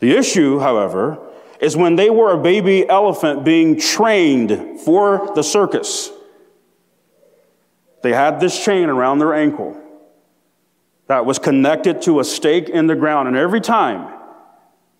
The 0.00 0.16
issue, 0.16 0.58
however, 0.58 1.18
is 1.60 1.76
when 1.76 1.96
they 1.96 2.10
were 2.10 2.32
a 2.32 2.38
baby 2.38 2.88
elephant 2.88 3.44
being 3.44 3.78
trained 3.78 4.80
for 4.80 5.32
the 5.34 5.42
circus. 5.42 6.10
They 8.02 8.12
had 8.12 8.40
this 8.40 8.62
chain 8.62 8.88
around 8.88 9.18
their 9.18 9.34
ankle 9.34 9.80
that 11.06 11.24
was 11.24 11.38
connected 11.38 12.02
to 12.02 12.20
a 12.20 12.24
stake 12.24 12.68
in 12.68 12.86
the 12.86 12.96
ground, 12.96 13.28
and 13.28 13.36
every 13.36 13.60
time 13.60 14.12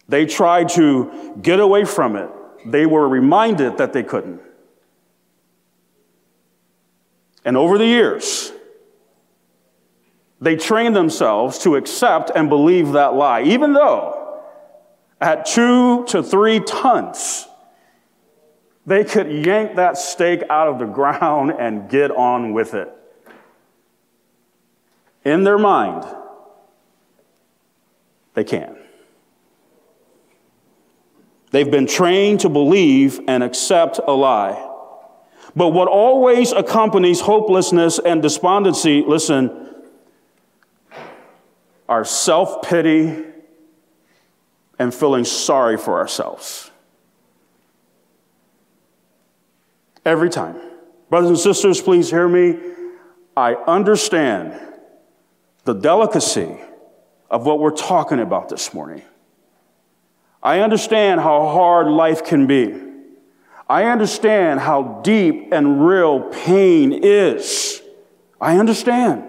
they 0.09 0.25
tried 0.25 0.69
to 0.71 1.37
get 1.43 1.61
away 1.61 1.85
from 1.85 2.17
it, 2.17 2.31
they 2.65 2.87
were 2.87 3.09
reminded 3.09 3.79
that 3.79 3.93
they 3.93 4.03
couldn't. 4.03 4.41
And 7.45 7.57
over 7.57 7.79
the 7.79 7.87
years, 7.87 8.53
they 10.41 10.57
trained 10.57 10.97
themselves 10.97 11.59
to 11.61 11.77
accept 11.77 12.31
and 12.35 12.49
believe 12.49 12.93
that 12.93 13.15
lie, 13.15 13.43
even 13.43 13.73
though 13.73 14.16
at 15.21 15.47
two 15.47 16.05
to 16.07 16.23
three 16.23 16.61
tons, 16.61 17.49
they 18.85 19.05
could 19.05 19.31
yank 19.31 19.77
that 19.77 19.97
stake 19.97 20.43
out 20.49 20.69
of 20.69 20.79
the 20.79 20.87
ground 20.87 21.53
and 21.59 21.89
get 21.89 22.11
on 22.11 22.53
with 22.53 22.75
it. 22.75 22.93
In 25.25 25.43
their 25.43 25.59
mind, 25.59 26.05
they 28.35 28.45
can. 28.45 28.77
They've 31.51 31.71
been 31.71 31.87
trained 31.87 32.41
to 32.41 32.49
believe 32.49 33.21
and 33.27 33.43
accept 33.43 33.99
a 34.07 34.13
lie. 34.13 34.63
But 35.57 35.69
what 35.69 35.89
always 35.89 36.53
accompanies 36.53 37.21
hopelessness 37.21 37.99
and 37.99 38.21
despondency, 38.21 39.03
listen, 39.07 39.75
are 41.89 42.05
self 42.05 42.63
pity 42.63 43.25
and 44.79 44.95
feeling 44.95 45.25
sorry 45.25 45.77
for 45.77 45.99
ourselves. 45.99 46.71
Every 50.05 50.31
time. 50.31 50.57
Brothers 51.11 51.31
and 51.31 51.39
sisters, 51.39 51.81
please 51.81 52.11
hear 52.11 52.29
me. 52.29 52.59
I 53.37 53.55
understand 53.55 54.61
the 55.65 55.75
delicacy 55.75 56.57
of 57.31 57.45
what 57.45 57.59
we're 57.59 57.71
talking 57.71 58.21
about 58.21 58.49
this 58.49 58.73
morning. 58.73 59.03
I 60.43 60.61
understand 60.61 61.21
how 61.21 61.49
hard 61.49 61.89
life 61.89 62.25
can 62.25 62.47
be. 62.47 62.75
I 63.69 63.85
understand 63.85 64.61
how 64.61 65.01
deep 65.03 65.53
and 65.53 65.87
real 65.87 66.21
pain 66.21 66.93
is. 66.93 67.83
I 68.41 68.59
understand. 68.59 69.25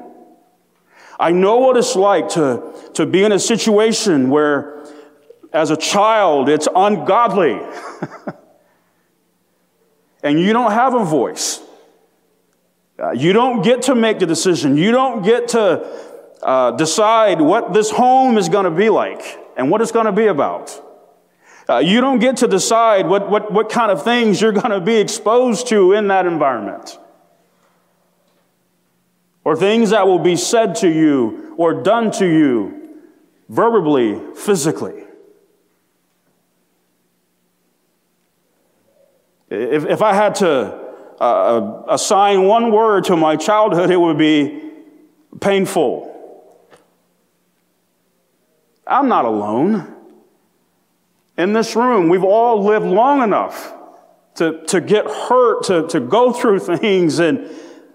I 1.20 1.32
know 1.32 1.58
what 1.58 1.76
it's 1.78 1.96
like 1.96 2.30
to, 2.30 2.72
to 2.94 3.08
be 3.08 3.24
in 3.24 3.32
a 3.32 3.40
situation 3.40 4.30
where 4.30 4.77
as 5.54 5.72
a 5.72 5.78
child, 5.78 6.50
it's 6.50 6.68
ungodly. 6.76 7.60
and 10.24 10.40
you 10.40 10.54
don't 10.54 10.72
have 10.72 10.94
a 10.94 11.06
voice. 11.06 11.62
Uh, 13.00 13.12
you 13.12 13.32
don't 13.34 13.62
get 13.62 13.84
to 13.84 13.96
make 13.96 14.20
the 14.20 14.26
decision. 14.26 14.76
You 14.76 14.92
don't 14.92 15.24
get 15.24 15.50
to 15.50 15.86
uh, 16.42 16.72
decide 16.72 17.42
what 17.42 17.74
this 17.74 17.92
home 17.92 18.38
is 18.38 18.50
going 18.50 18.66
to 18.66 18.72
be 18.72 18.90
like 18.90 19.40
and 19.56 19.70
what 19.70 19.82
it's 19.82 19.92
going 19.92 20.06
to 20.06 20.12
be 20.12 20.28
about. 20.28 20.84
Uh, 21.70 21.80
you 21.80 22.00
don't 22.00 22.20
get 22.20 22.38
to 22.38 22.48
decide 22.48 23.08
what, 23.08 23.30
what, 23.30 23.52
what 23.52 23.70
kind 23.70 23.92
of 23.92 24.04
things 24.04 24.42
you're 24.42 24.54
going 24.54 24.72
to 24.72 24.80
be 24.80 24.96
exposed 24.96 25.68
to 25.68 25.94
in 25.94 26.08
that 26.08 26.26
environment. 26.26 26.98
Or 29.44 29.56
things 29.56 29.92
that 29.92 30.08
will 30.08 30.20
be 30.20 30.36
said 30.36 30.76
to 30.76 30.90
you 30.90 31.56
or 31.58 31.82
done 31.84 32.12
to 32.12 32.26
you 32.26 32.98
verbally, 33.50 34.20
physically. 34.36 35.07
If, 39.50 39.86
if 39.86 40.02
I 40.02 40.14
had 40.14 40.36
to 40.36 40.88
uh, 41.20 41.24
uh, 41.24 41.84
assign 41.90 42.44
one 42.44 42.72
word 42.72 43.06
to 43.06 43.16
my 43.16 43.36
childhood, 43.36 43.90
it 43.90 43.98
would 43.98 44.18
be 44.18 44.62
painful. 45.40 46.14
I'm 48.86 49.08
not 49.08 49.26
alone. 49.26 49.94
In 51.38 51.54
this 51.54 51.76
room, 51.76 52.10
we've 52.10 52.24
all 52.24 52.64
lived 52.64 52.86
long 52.86 53.22
enough 53.22 53.74
to, 54.36 54.64
to 54.66 54.82
get 54.82 55.06
hurt, 55.06 55.64
to, 55.66 55.88
to 55.88 56.00
go 56.00 56.32
through 56.32 56.60
things 56.78 57.20
and, 57.20 57.50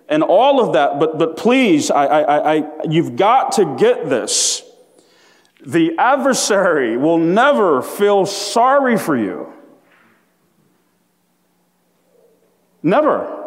and 0.08 0.22
all 0.22 0.64
of 0.64 0.72
that. 0.74 0.98
But, 0.98 1.18
but 1.18 1.36
please, 1.36 1.90
I, 1.90 2.06
I, 2.06 2.54
I, 2.54 2.64
you've 2.88 3.16
got 3.16 3.52
to 3.52 3.76
get 3.76 4.08
this. 4.08 4.62
The 5.64 5.96
adversary 5.98 6.96
will 6.96 7.18
never 7.18 7.82
feel 7.82 8.26
sorry 8.26 8.98
for 8.98 9.16
you. 9.16 9.52
Never. 12.82 13.38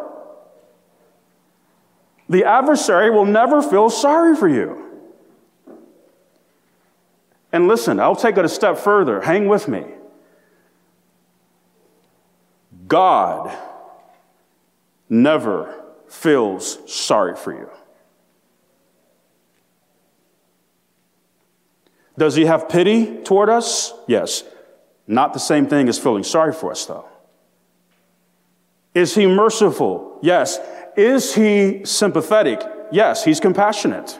The 2.30 2.44
adversary 2.46 3.12
will 3.12 3.26
never 3.26 3.62
feel 3.62 3.90
sorry 3.90 4.36
for 4.36 4.48
you. 4.48 4.82
And 7.52 7.68
listen, 7.68 8.00
I'll 8.00 8.16
take 8.16 8.38
it 8.38 8.46
a 8.46 8.50
step 8.50 8.78
further. 8.78 9.22
Hang 9.22 9.48
with 9.48 9.68
me. 9.68 9.86
God 12.88 13.56
never 15.10 15.84
feels 16.10 16.80
sorry 16.92 17.36
for 17.36 17.54
you. 17.54 17.70
Does 22.18 22.36
he 22.36 22.46
have 22.46 22.70
pity 22.70 23.24
toward 23.24 23.50
us? 23.50 23.94
Yes. 24.08 24.44
Not 25.08 25.34
the 25.34 25.40
same 25.40 25.68
thing 25.68 25.90
as 25.90 26.00
feeling 26.00 26.24
sorry 26.24 26.54
for 26.54 26.72
us, 26.72 26.86
though. 26.86 27.08
Is 28.96 29.14
he 29.14 29.28
merciful? 29.28 30.18
Yes. 30.22 30.58
Is 30.96 31.36
he 31.36 31.84
sympathetic? 31.84 32.62
Yes, 32.92 33.26
he's 33.26 33.42
compassionate. 33.42 34.18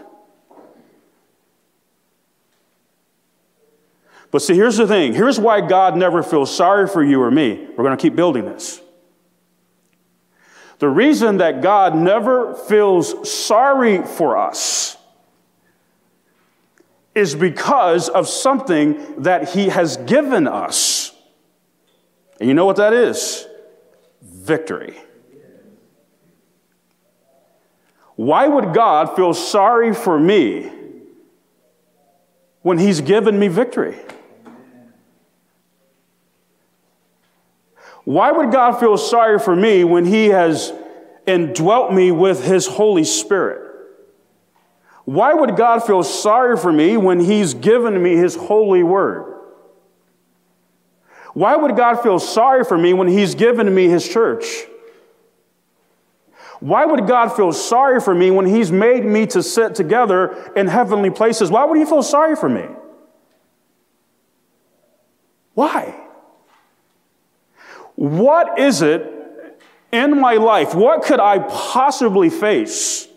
But 4.32 4.42
see, 4.42 4.54
here's 4.54 4.76
the 4.76 4.86
thing. 4.86 5.14
Here's 5.14 5.40
why 5.40 5.62
God 5.62 5.96
never 5.96 6.22
feels 6.22 6.54
sorry 6.54 6.90
for 6.90 7.02
you 7.02 7.22
or 7.22 7.32
me. 7.32 7.68
We're 7.70 7.86
going 7.86 7.98
to 7.98 8.02
keep 8.02 8.18
building 8.18 8.44
this. 8.44 8.82
The 10.80 10.90
reason 10.90 11.38
that 11.38 11.62
God 11.62 11.96
never 11.96 12.54
feels 12.54 13.32
sorry 13.32 14.04
for 14.04 14.38
us 14.38 14.98
is 17.14 17.34
because 17.34 18.10
of 18.10 18.28
something 18.28 19.22
that 19.24 19.52
He 19.52 19.70
has 19.70 19.96
given 19.96 20.48
us. 20.48 21.16
And 22.42 22.50
you 22.50 22.54
know 22.54 22.66
what 22.66 22.76
that 22.76 22.92
is? 22.92 23.48
Victory. 24.46 24.96
Why 28.16 28.48
would 28.48 28.74
God 28.74 29.16
feel 29.16 29.34
sorry 29.34 29.94
for 29.94 30.20
me 30.20 30.72
when 32.62 32.78
He's 32.78 33.02
given 33.02 33.38
me 33.38 33.48
victory? 33.48 33.98
Why 38.04 38.32
would 38.32 38.52
God 38.52 38.80
feel 38.80 38.98
sorry 38.98 39.40
for 39.40 39.56
me 39.56 39.84
when 39.84 40.06
He 40.06 40.28
has 40.28 40.72
indwelt 41.26 41.92
me 41.92 42.12
with 42.12 42.46
His 42.46 42.68
Holy 42.68 43.04
Spirit? 43.04 43.62
Why 45.06 45.34
would 45.34 45.56
God 45.56 45.80
feel 45.80 46.04
sorry 46.04 46.56
for 46.56 46.72
me 46.72 46.98
when 46.98 47.20
He's 47.20 47.56
given 47.56 48.02
me 48.02 48.16
His 48.16 48.36
holy 48.36 48.84
word? 48.84 49.35
Why 51.36 51.58
would 51.58 51.76
God 51.76 51.96
feel 52.02 52.18
sorry 52.18 52.64
for 52.64 52.78
me 52.78 52.94
when 52.94 53.10
He's 53.10 53.36
given 53.36 53.74
me 53.76 53.90
His 53.90 54.08
church? 54.08 54.46
Why 56.62 56.86
would 56.86 57.08
God 57.08 57.36
feel 57.36 57.52
sorry 57.52 58.00
for 58.00 58.16
me 58.16 58.32
when 58.32 58.46
He's 58.46 58.72
made 58.72 59.04
me 59.04 59.26
to 59.28 59.44
sit 59.44 59.76
together 59.76 60.54
in 60.56 60.68
heavenly 60.68 61.10
places? 61.10 61.52
Why 61.52 61.66
would 61.66 61.78
He 61.78 61.84
feel 61.84 62.04
sorry 62.04 62.38
for 62.38 62.48
me? 62.48 62.64
Why? 65.56 65.94
What 67.96 68.58
is 68.58 68.82
it 68.82 69.62
in 69.92 70.18
my 70.18 70.36
life? 70.36 70.74
What 70.74 71.04
could 71.04 71.20
I 71.20 71.40
possibly 71.40 72.30
face, 72.30 73.10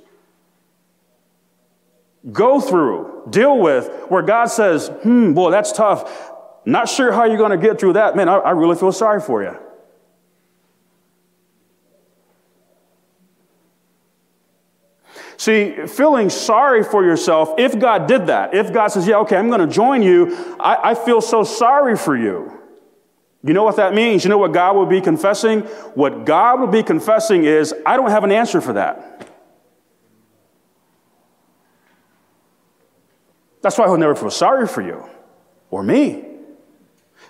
go 2.32 2.60
through, 2.60 3.28
deal 3.30 3.56
with, 3.58 3.88
where 4.08 4.22
God 4.22 4.46
says, 4.46 4.88
hmm, 5.04 5.34
boy, 5.34 5.52
that's 5.52 5.70
tough. 5.70 6.32
Not 6.64 6.88
sure 6.88 7.12
how 7.12 7.24
you're 7.24 7.38
going 7.38 7.58
to 7.58 7.66
get 7.66 7.80
through 7.80 7.94
that. 7.94 8.16
Man, 8.16 8.28
I, 8.28 8.36
I 8.36 8.50
really 8.50 8.76
feel 8.76 8.92
sorry 8.92 9.20
for 9.20 9.42
you. 9.42 9.56
See, 15.38 15.86
feeling 15.86 16.30
sorry 16.30 16.82
for 16.82 17.04
yourself, 17.04 17.54
if 17.58 17.78
God 17.78 18.08
did 18.08 18.26
that, 18.26 18.54
if 18.54 18.72
God 18.72 18.88
says, 18.88 19.06
Yeah, 19.06 19.18
okay, 19.18 19.36
I'm 19.36 19.48
going 19.48 19.60
to 19.60 19.72
join 19.72 20.02
you, 20.02 20.36
I, 20.58 20.90
I 20.90 20.94
feel 20.94 21.20
so 21.20 21.44
sorry 21.44 21.96
for 21.96 22.16
you. 22.16 22.60
You 23.44 23.52
know 23.52 23.62
what 23.62 23.76
that 23.76 23.94
means? 23.94 24.24
You 24.24 24.30
know 24.30 24.38
what 24.38 24.52
God 24.52 24.74
will 24.74 24.86
be 24.86 25.00
confessing? 25.00 25.60
What 25.94 26.24
God 26.24 26.58
will 26.58 26.66
be 26.66 26.82
confessing 26.82 27.44
is, 27.44 27.72
I 27.86 27.96
don't 27.96 28.10
have 28.10 28.24
an 28.24 28.32
answer 28.32 28.60
for 28.60 28.72
that. 28.72 29.28
That's 33.62 33.78
why 33.78 33.86
he'll 33.86 33.96
never 33.96 34.16
feel 34.16 34.30
sorry 34.30 34.66
for 34.66 34.82
you 34.82 35.08
or 35.70 35.82
me. 35.82 36.27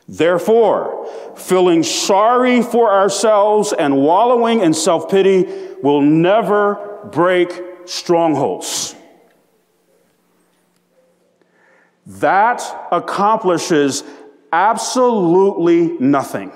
Therefore, 0.09 1.07
feeling 1.37 1.83
sorry 1.83 2.63
for 2.63 2.91
ourselves 2.91 3.75
and 3.75 3.99
wallowing 3.99 4.61
in 4.61 4.73
self 4.73 5.11
pity 5.11 5.47
will 5.83 6.01
never 6.01 6.99
break 7.13 7.53
strongholds. 7.85 8.95
That 12.07 12.63
accomplishes 12.91 14.03
absolutely 14.51 15.89
nothing. 15.99 16.53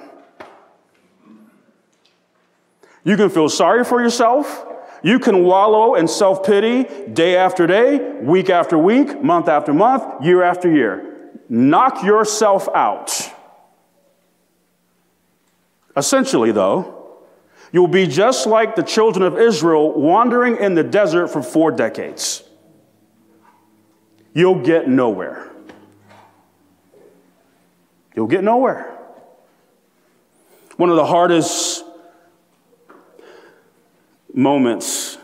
You 3.04 3.18
can 3.18 3.28
feel 3.28 3.50
sorry 3.50 3.84
for 3.84 4.00
yourself. 4.00 4.66
You 5.02 5.18
can 5.18 5.44
wallow 5.44 5.96
in 5.96 6.08
self 6.08 6.46
pity 6.46 6.84
day 7.12 7.36
after 7.36 7.66
day, 7.66 7.98
week 8.22 8.48
after 8.48 8.78
week, 8.78 9.22
month 9.22 9.48
after 9.48 9.74
month, 9.74 10.24
year 10.24 10.42
after 10.42 10.72
year. 10.72 11.30
Knock 11.50 12.02
yourself 12.02 12.66
out. 12.74 13.30
Essentially, 15.96 16.52
though, 16.52 17.18
you'll 17.72 17.88
be 17.88 18.06
just 18.06 18.46
like 18.46 18.76
the 18.76 18.82
children 18.82 19.22
of 19.22 19.38
Israel 19.38 19.92
wandering 19.92 20.56
in 20.56 20.74
the 20.74 20.82
desert 20.82 21.28
for 21.28 21.42
four 21.42 21.70
decades. 21.70 22.44
You'll 24.34 24.62
get 24.62 24.88
nowhere. 24.88 25.50
You'll 28.14 28.26
get 28.26 28.44
nowhere. 28.44 28.88
One 30.76 30.90
of 30.90 30.96
the 30.96 31.06
hardest 31.06 31.84
moments 34.32 35.18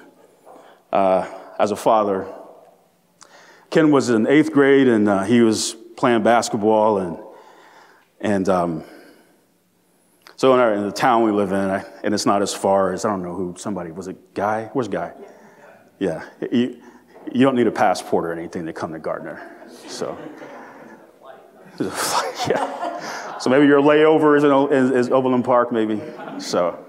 uh, 0.92 1.26
as 1.59 1.70
a 1.70 1.76
father, 1.76 2.26
Ken 3.70 3.90
was 3.90 4.11
in 4.11 4.26
eighth 4.26 4.52
grade 4.52 4.88
and 4.88 5.09
uh, 5.09 5.22
he 5.24 5.40
was 5.40 5.74
playing 5.96 6.22
basketball 6.22 6.98
and 6.98 7.18
and 8.20 8.48
um, 8.48 8.85
so 10.38 10.55
in, 10.55 10.61
our, 10.61 10.72
in, 10.72 10.87
the 10.87 10.92
town 10.92 11.22
we 11.22 11.33
live 11.33 11.53
in, 11.53 11.59
I, 11.59 11.85
and 12.03 12.14
it's 12.14 12.24
not 12.24 12.40
as 12.40 12.55
far 12.55 12.94
as 12.94 13.05
I 13.05 13.11
don't 13.11 13.22
know 13.22 13.35
who 13.35 13.55
somebody 13.59 13.90
was 13.90 14.09
it 14.09 14.33
Guy? 14.33 14.70
Where's 14.72 14.88
Guy? 14.88 15.12
Yeah, 15.98 16.24
you, 16.51 16.81
you 17.31 17.42
don't 17.44 17.57
need 17.57 17.66
a 17.66 17.72
passport 17.72 18.24
or 18.24 18.33
anything 18.33 18.64
to 18.64 18.72
come 18.72 18.92
to 18.92 18.98
Gardner, 18.98 19.42
so. 19.87 20.16
yeah. 22.48 23.38
So 23.38 23.51
maybe 23.51 23.66
your 23.66 23.83
layover 23.83 24.37
is, 24.37 24.44
in, 24.44 24.72
is, 24.72 25.07
is 25.07 25.12
Overland 25.12 25.44
Park, 25.44 25.70
maybe. 25.70 26.01
So. 26.38 26.87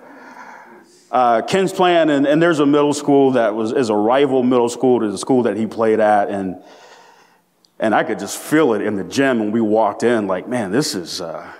Uh, 1.11 1.41
Ken's 1.41 1.73
plan, 1.73 2.09
and, 2.11 2.27
and, 2.27 2.39
there's 2.39 2.59
a 2.59 2.65
middle 2.67 2.93
school 2.93 3.31
that 3.31 3.55
was 3.55 3.71
is 3.71 3.89
a 3.89 3.95
rival 3.95 4.43
middle 4.43 4.69
school 4.69 4.99
to 4.99 5.11
the 5.11 5.17
school 5.17 5.41
that 5.43 5.57
he 5.57 5.65
played 5.65 5.99
at, 5.99 6.29
and 6.29 6.61
and 7.79 7.95
I 7.95 8.03
could 8.03 8.19
just 8.19 8.37
feel 8.37 8.73
it 8.73 8.81
in 8.81 8.95
the 8.95 9.03
gym 9.03 9.39
when 9.39 9.51
we 9.51 9.61
walked 9.61 10.03
in. 10.03 10.27
Like, 10.27 10.47
man, 10.47 10.71
this 10.71 10.93
is 10.93 11.19
uh, 11.19 11.51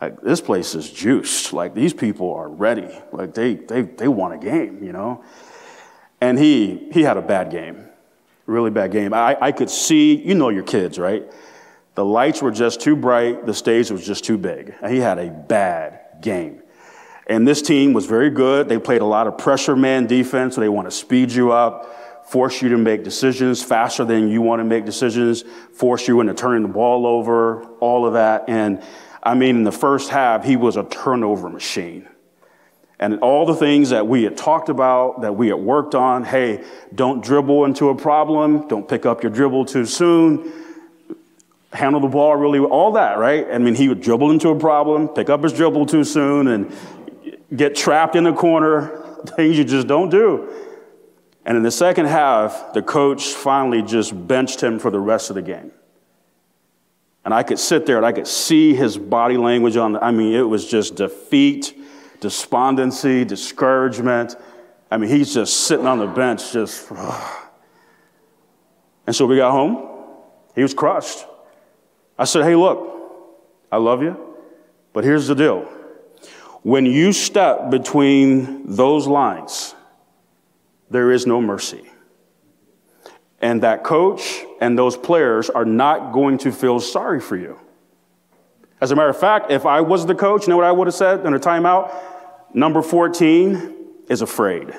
like 0.00 0.20
this 0.22 0.40
place 0.40 0.74
is 0.74 0.90
juiced. 0.90 1.52
Like 1.52 1.74
these 1.74 1.92
people 1.92 2.32
are 2.34 2.48
ready. 2.48 2.88
Like 3.12 3.34
they 3.34 3.54
they 3.54 3.82
they 3.82 4.08
want 4.08 4.34
a 4.34 4.38
game, 4.38 4.82
you 4.82 4.92
know. 4.92 5.24
And 6.20 6.38
he 6.38 6.88
he 6.92 7.02
had 7.02 7.16
a 7.16 7.22
bad 7.22 7.50
game, 7.50 7.84
really 8.46 8.70
bad 8.70 8.92
game. 8.92 9.12
I, 9.12 9.36
I 9.40 9.52
could 9.52 9.70
see, 9.70 10.14
you 10.14 10.34
know, 10.34 10.48
your 10.48 10.64
kids, 10.64 10.98
right? 10.98 11.24
The 11.94 12.04
lights 12.04 12.40
were 12.40 12.52
just 12.52 12.80
too 12.80 12.94
bright, 12.94 13.44
the 13.44 13.54
stage 13.54 13.90
was 13.90 14.06
just 14.06 14.24
too 14.24 14.38
big. 14.38 14.72
And 14.80 14.92
he 14.92 15.00
had 15.00 15.18
a 15.18 15.30
bad 15.30 16.20
game. 16.20 16.62
And 17.26 17.46
this 17.46 17.60
team 17.60 17.92
was 17.92 18.06
very 18.06 18.30
good. 18.30 18.68
They 18.68 18.78
played 18.78 19.00
a 19.00 19.04
lot 19.04 19.26
of 19.26 19.36
pressure 19.36 19.74
man 19.74 20.06
defense, 20.06 20.54
so 20.54 20.60
they 20.60 20.68
want 20.68 20.86
to 20.86 20.92
speed 20.92 21.32
you 21.32 21.50
up, 21.50 22.24
force 22.30 22.62
you 22.62 22.68
to 22.68 22.78
make 22.78 23.02
decisions 23.02 23.62
faster 23.62 24.04
than 24.04 24.28
you 24.28 24.40
want 24.40 24.60
to 24.60 24.64
make 24.64 24.84
decisions, 24.84 25.42
force 25.72 26.06
you 26.06 26.20
into 26.20 26.34
turning 26.34 26.62
the 26.62 26.68
ball 26.68 27.04
over, 27.04 27.64
all 27.80 28.06
of 28.06 28.12
that. 28.12 28.44
And 28.48 28.80
I 29.28 29.34
mean, 29.34 29.56
in 29.56 29.64
the 29.64 29.72
first 29.72 30.10
half, 30.10 30.44
he 30.44 30.56
was 30.56 30.76
a 30.76 30.84
turnover 30.84 31.48
machine. 31.48 32.08
And 32.98 33.20
all 33.20 33.46
the 33.46 33.54
things 33.54 33.90
that 33.90 34.06
we 34.06 34.24
had 34.24 34.36
talked 34.36 34.68
about, 34.68 35.20
that 35.20 35.36
we 35.36 35.48
had 35.48 35.58
worked 35.58 35.94
on 35.94 36.24
hey, 36.24 36.64
don't 36.94 37.22
dribble 37.22 37.64
into 37.64 37.90
a 37.90 37.94
problem, 37.94 38.66
don't 38.68 38.88
pick 38.88 39.06
up 39.06 39.22
your 39.22 39.30
dribble 39.30 39.66
too 39.66 39.84
soon 39.84 40.52
handle 41.72 42.00
the 42.00 42.08
ball 42.08 42.34
really 42.36 42.58
all 42.58 42.92
that, 42.92 43.18
right? 43.18 43.46
I 43.50 43.58
mean, 43.58 43.74
he 43.74 43.88
would 43.88 44.00
dribble 44.00 44.30
into 44.30 44.48
a 44.48 44.58
problem, 44.58 45.08
pick 45.08 45.28
up 45.28 45.42
his 45.42 45.52
dribble 45.52 45.86
too 45.86 46.04
soon, 46.04 46.48
and 46.48 46.72
get 47.54 47.74
trapped 47.74 48.16
in 48.16 48.24
the 48.24 48.32
corner, 48.32 49.04
things 49.36 49.58
you 49.58 49.64
just 49.64 49.86
don't 49.86 50.10
do. 50.10 50.52
And 51.44 51.56
in 51.56 51.62
the 51.62 51.70
second 51.70 52.06
half, 52.06 52.72
the 52.74 52.82
coach 52.82 53.32
finally 53.32 53.82
just 53.82 54.26
benched 54.26 54.62
him 54.62 54.78
for 54.78 54.90
the 54.90 55.00
rest 55.00 55.30
of 55.30 55.36
the 55.36 55.42
game. 55.42 55.72
And 57.28 57.34
I 57.34 57.42
could 57.42 57.58
sit 57.58 57.84
there 57.84 57.98
and 57.98 58.06
I 58.06 58.12
could 58.12 58.26
see 58.26 58.74
his 58.74 58.96
body 58.96 59.36
language 59.36 59.76
on, 59.76 59.98
I 59.98 60.12
mean, 60.12 60.34
it 60.34 60.48
was 60.48 60.66
just 60.66 60.94
defeat, 60.94 61.78
despondency, 62.20 63.22
discouragement. 63.26 64.34
I 64.90 64.96
mean, 64.96 65.10
he's 65.10 65.34
just 65.34 65.66
sitting 65.66 65.86
on 65.86 65.98
the 65.98 66.06
bench, 66.06 66.54
just. 66.54 66.90
And 69.06 69.14
so 69.14 69.26
we 69.26 69.36
got 69.36 69.50
home. 69.50 70.06
He 70.54 70.62
was 70.62 70.72
crushed. 70.72 71.26
I 72.18 72.24
said, 72.24 72.44
hey, 72.44 72.54
look, 72.54 72.78
I 73.70 73.76
love 73.76 74.02
you, 74.02 74.34
but 74.94 75.04
here's 75.04 75.26
the 75.26 75.34
deal. 75.34 75.64
When 76.62 76.86
you 76.86 77.12
step 77.12 77.70
between 77.70 78.74
those 78.74 79.06
lines, 79.06 79.74
there 80.88 81.12
is 81.12 81.26
no 81.26 81.42
mercy. 81.42 81.90
And 83.40 83.62
that 83.62 83.84
coach 83.84 84.44
and 84.60 84.76
those 84.76 84.96
players 84.96 85.48
are 85.48 85.64
not 85.64 86.12
going 86.12 86.38
to 86.38 86.52
feel 86.52 86.80
sorry 86.80 87.20
for 87.20 87.36
you. 87.36 87.58
As 88.80 88.90
a 88.90 88.96
matter 88.96 89.08
of 89.08 89.18
fact, 89.18 89.50
if 89.50 89.66
I 89.66 89.80
was 89.80 90.06
the 90.06 90.14
coach, 90.14 90.42
you 90.42 90.50
know 90.50 90.56
what 90.56 90.66
I 90.66 90.72
would 90.72 90.86
have 90.86 90.94
said 90.94 91.24
in 91.26 91.34
a 91.34 91.38
timeout? 91.38 91.94
Number 92.54 92.82
14 92.82 93.74
is 94.08 94.22
afraid. 94.22 94.72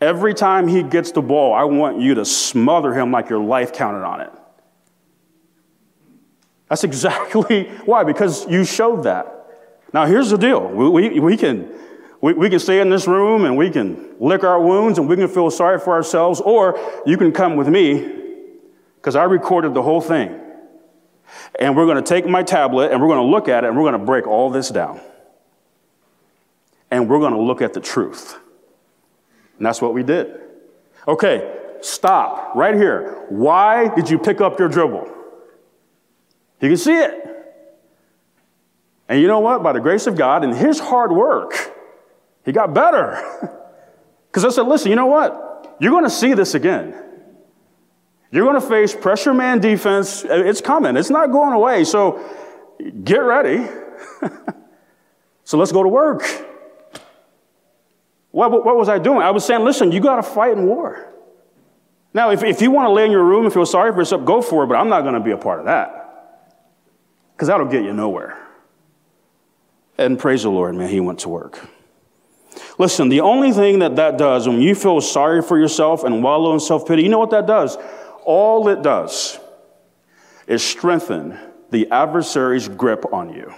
Every 0.00 0.34
time 0.34 0.68
he 0.68 0.82
gets 0.82 1.12
the 1.12 1.22
ball, 1.22 1.54
I 1.54 1.64
want 1.64 2.00
you 2.00 2.14
to 2.14 2.24
smother 2.24 2.92
him 2.92 3.10
like 3.10 3.30
your 3.30 3.38
life 3.38 3.72
counted 3.72 4.04
on 4.04 4.20
it. 4.20 4.32
That's 6.68 6.84
exactly 6.84 7.68
why, 7.84 8.04
because 8.04 8.48
you 8.48 8.64
showed 8.64 9.04
that. 9.04 9.30
Now, 9.92 10.06
here's 10.06 10.30
the 10.30 10.38
deal 10.38 10.66
we, 10.66 10.88
we, 10.88 11.20
we 11.20 11.36
can, 11.36 11.72
we, 12.24 12.32
we 12.32 12.48
can 12.48 12.58
stay 12.58 12.80
in 12.80 12.88
this 12.88 13.06
room 13.06 13.44
and 13.44 13.54
we 13.54 13.68
can 13.68 14.14
lick 14.18 14.44
our 14.44 14.58
wounds 14.58 14.98
and 14.98 15.06
we 15.06 15.14
can 15.14 15.28
feel 15.28 15.50
sorry 15.50 15.78
for 15.78 15.92
ourselves, 15.92 16.40
or 16.40 17.02
you 17.04 17.18
can 17.18 17.32
come 17.32 17.54
with 17.54 17.68
me 17.68 17.98
because 18.96 19.14
I 19.14 19.24
recorded 19.24 19.74
the 19.74 19.82
whole 19.82 20.00
thing. 20.00 20.40
And 21.60 21.76
we're 21.76 21.84
going 21.84 22.02
to 22.02 22.02
take 22.02 22.26
my 22.26 22.42
tablet 22.42 22.92
and 22.92 23.02
we're 23.02 23.08
going 23.08 23.20
to 23.20 23.30
look 23.30 23.46
at 23.46 23.62
it 23.62 23.66
and 23.66 23.76
we're 23.76 23.82
going 23.82 24.00
to 24.00 24.06
break 24.06 24.26
all 24.26 24.48
this 24.48 24.70
down. 24.70 25.02
And 26.90 27.10
we're 27.10 27.18
going 27.18 27.34
to 27.34 27.42
look 27.42 27.60
at 27.60 27.74
the 27.74 27.80
truth. 27.80 28.38
And 29.58 29.66
that's 29.66 29.82
what 29.82 29.92
we 29.92 30.02
did. 30.02 30.40
Okay, 31.06 31.60
stop 31.82 32.54
right 32.54 32.74
here. 32.74 33.26
Why 33.28 33.94
did 33.94 34.08
you 34.08 34.18
pick 34.18 34.40
up 34.40 34.58
your 34.58 34.68
dribble? 34.68 35.12
You 36.62 36.68
can 36.70 36.78
see 36.78 36.96
it. 36.96 37.12
And 39.10 39.20
you 39.20 39.26
know 39.26 39.40
what? 39.40 39.62
By 39.62 39.74
the 39.74 39.80
grace 39.80 40.06
of 40.06 40.16
God 40.16 40.42
and 40.42 40.56
his 40.56 40.80
hard 40.80 41.12
work, 41.12 41.72
he 42.44 42.52
got 42.52 42.74
better. 42.74 43.60
Because 44.34 44.46
I 44.46 44.48
said, 44.48 44.66
listen, 44.66 44.90
you 44.90 44.96
know 44.96 45.06
what? 45.06 45.76
You're 45.78 45.92
going 45.92 46.02
to 46.02 46.10
see 46.10 46.34
this 46.34 46.56
again. 46.56 46.92
You're 48.32 48.44
going 48.44 48.60
to 48.60 48.68
face 48.68 48.92
pressure 48.92 49.32
man 49.32 49.60
defense. 49.60 50.24
It's 50.28 50.60
coming, 50.60 50.96
it's 50.96 51.08
not 51.08 51.30
going 51.30 51.52
away. 51.52 51.84
So 51.84 52.18
get 53.04 53.18
ready. 53.18 53.64
so 55.44 55.56
let's 55.56 55.70
go 55.70 55.84
to 55.84 55.88
work. 55.88 56.24
What, 58.32 58.50
what, 58.50 58.74
was 58.74 58.88
I 58.88 58.98
doing? 58.98 59.22
I 59.22 59.30
was 59.30 59.44
saying, 59.44 59.62
listen, 59.62 59.92
you 59.92 60.00
got 60.00 60.16
to 60.16 60.24
fight 60.24 60.58
in 60.58 60.66
war. 60.66 61.14
Now, 62.12 62.32
if, 62.32 62.42
if 62.42 62.60
you 62.60 62.72
want 62.72 62.88
to 62.88 62.92
lay 62.92 63.04
in 63.04 63.12
your 63.12 63.22
room 63.22 63.44
and 63.44 63.54
feel 63.54 63.66
sorry 63.66 63.92
for 63.92 63.98
yourself, 63.98 64.24
go 64.24 64.42
for 64.42 64.64
it, 64.64 64.66
but 64.66 64.74
I'm 64.74 64.88
not 64.88 65.02
going 65.02 65.14
to 65.14 65.20
be 65.20 65.30
a 65.30 65.36
part 65.36 65.60
of 65.60 65.66
that. 65.66 66.50
Because 67.36 67.46
that'll 67.46 67.68
get 67.68 67.84
you 67.84 67.92
nowhere. 67.92 68.36
And 69.96 70.18
praise 70.18 70.42
the 70.42 70.50
Lord, 70.50 70.74
man, 70.74 70.88
he 70.88 70.98
went 70.98 71.20
to 71.20 71.28
work. 71.28 71.68
Listen, 72.78 73.08
the 73.08 73.20
only 73.20 73.52
thing 73.52 73.78
that 73.80 73.96
that 73.96 74.18
does 74.18 74.48
when 74.48 74.60
you 74.60 74.74
feel 74.74 75.00
sorry 75.00 75.42
for 75.42 75.58
yourself 75.58 76.02
and 76.02 76.22
wallow 76.22 76.54
in 76.54 76.60
self 76.60 76.86
pity, 76.86 77.02
you 77.02 77.08
know 77.08 77.18
what 77.18 77.30
that 77.30 77.46
does? 77.46 77.76
All 78.24 78.68
it 78.68 78.82
does 78.82 79.38
is 80.46 80.62
strengthen 80.62 81.38
the 81.70 81.90
adversary's 81.90 82.68
grip 82.68 83.12
on 83.12 83.32
you. 83.32 83.54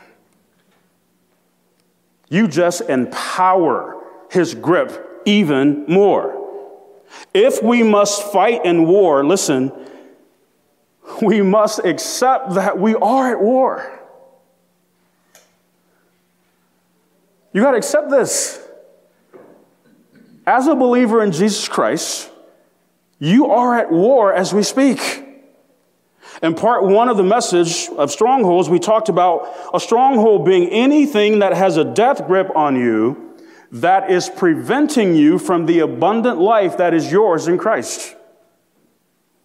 You 2.28 2.48
just 2.48 2.82
empower 2.82 4.02
his 4.30 4.54
grip 4.54 5.22
even 5.24 5.84
more. 5.86 6.42
If 7.32 7.62
we 7.62 7.82
must 7.82 8.22
fight 8.32 8.64
in 8.64 8.86
war, 8.86 9.24
listen, 9.24 9.72
we 11.22 11.40
must 11.40 11.78
accept 11.84 12.54
that 12.54 12.78
we 12.78 12.94
are 12.96 13.32
at 13.32 13.40
war. 13.40 13.92
You 17.52 17.62
got 17.62 17.70
to 17.70 17.78
accept 17.78 18.10
this. 18.10 18.65
As 20.46 20.68
a 20.68 20.76
believer 20.76 21.22
in 21.22 21.32
Jesus 21.32 21.68
Christ, 21.68 22.30
you 23.18 23.46
are 23.46 23.76
at 23.76 23.90
war 23.90 24.32
as 24.32 24.54
we 24.54 24.62
speak. 24.62 25.24
In 26.42 26.54
part 26.54 26.84
one 26.84 27.08
of 27.08 27.16
the 27.16 27.24
message 27.24 27.88
of 27.96 28.10
strongholds, 28.10 28.68
we 28.68 28.78
talked 28.78 29.08
about 29.08 29.48
a 29.74 29.80
stronghold 29.80 30.44
being 30.44 30.68
anything 30.68 31.40
that 31.40 31.54
has 31.54 31.76
a 31.76 31.84
death 31.84 32.26
grip 32.26 32.54
on 32.54 32.76
you 32.76 33.34
that 33.72 34.10
is 34.10 34.28
preventing 34.28 35.14
you 35.14 35.38
from 35.38 35.66
the 35.66 35.80
abundant 35.80 36.38
life 36.38 36.76
that 36.76 36.94
is 36.94 37.10
yours 37.10 37.48
in 37.48 37.58
Christ. 37.58 38.14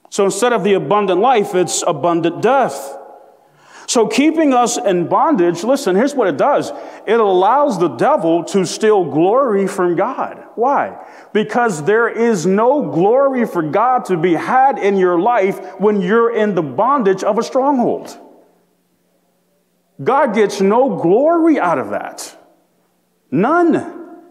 So 0.09 0.25
instead 0.25 0.53
of 0.53 0.63
the 0.63 0.73
abundant 0.73 1.21
life, 1.21 1.55
it's 1.55 1.83
abundant 1.87 2.41
death. 2.41 2.97
So 3.91 4.07
keeping 4.07 4.53
us 4.53 4.77
in 4.77 5.09
bondage, 5.09 5.65
listen, 5.65 5.97
here's 5.97 6.15
what 6.15 6.29
it 6.29 6.37
does. 6.37 6.71
It 7.05 7.19
allows 7.19 7.77
the 7.77 7.89
devil 7.89 8.45
to 8.45 8.65
steal 8.65 9.03
glory 9.03 9.67
from 9.67 9.97
God. 9.97 10.41
Why? 10.55 11.05
Because 11.33 11.83
there 11.83 12.07
is 12.07 12.45
no 12.45 12.89
glory 12.89 13.45
for 13.45 13.61
God 13.61 14.05
to 14.05 14.15
be 14.15 14.31
had 14.31 14.79
in 14.79 14.95
your 14.95 15.19
life 15.19 15.77
when 15.77 15.99
you're 15.99 16.33
in 16.33 16.55
the 16.55 16.61
bondage 16.61 17.21
of 17.21 17.37
a 17.37 17.43
stronghold. 17.43 18.17
God 20.01 20.35
gets 20.35 20.61
no 20.61 20.95
glory 20.95 21.59
out 21.59 21.77
of 21.77 21.89
that. 21.89 22.33
None. 23.29 24.21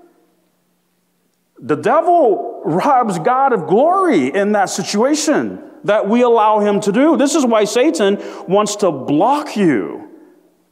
The 1.58 1.76
devil 1.76 2.62
robs 2.64 3.18
God 3.18 3.52
of 3.52 3.66
glory 3.66 4.28
in 4.28 4.52
that 4.52 4.70
situation 4.70 5.69
that 5.84 6.08
we 6.08 6.22
allow 6.22 6.60
him 6.60 6.80
to 6.80 6.92
do. 6.92 7.16
This 7.16 7.34
is 7.34 7.44
why 7.44 7.64
Satan 7.64 8.18
wants 8.46 8.76
to 8.76 8.90
block 8.90 9.56
you 9.56 10.08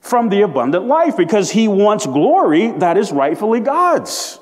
from 0.00 0.28
the 0.28 0.42
abundant 0.42 0.86
life 0.86 1.16
because 1.16 1.50
he 1.50 1.68
wants 1.68 2.06
glory 2.06 2.72
that 2.72 2.96
is 2.96 3.12
rightfully 3.12 3.60
God's. 3.60 4.38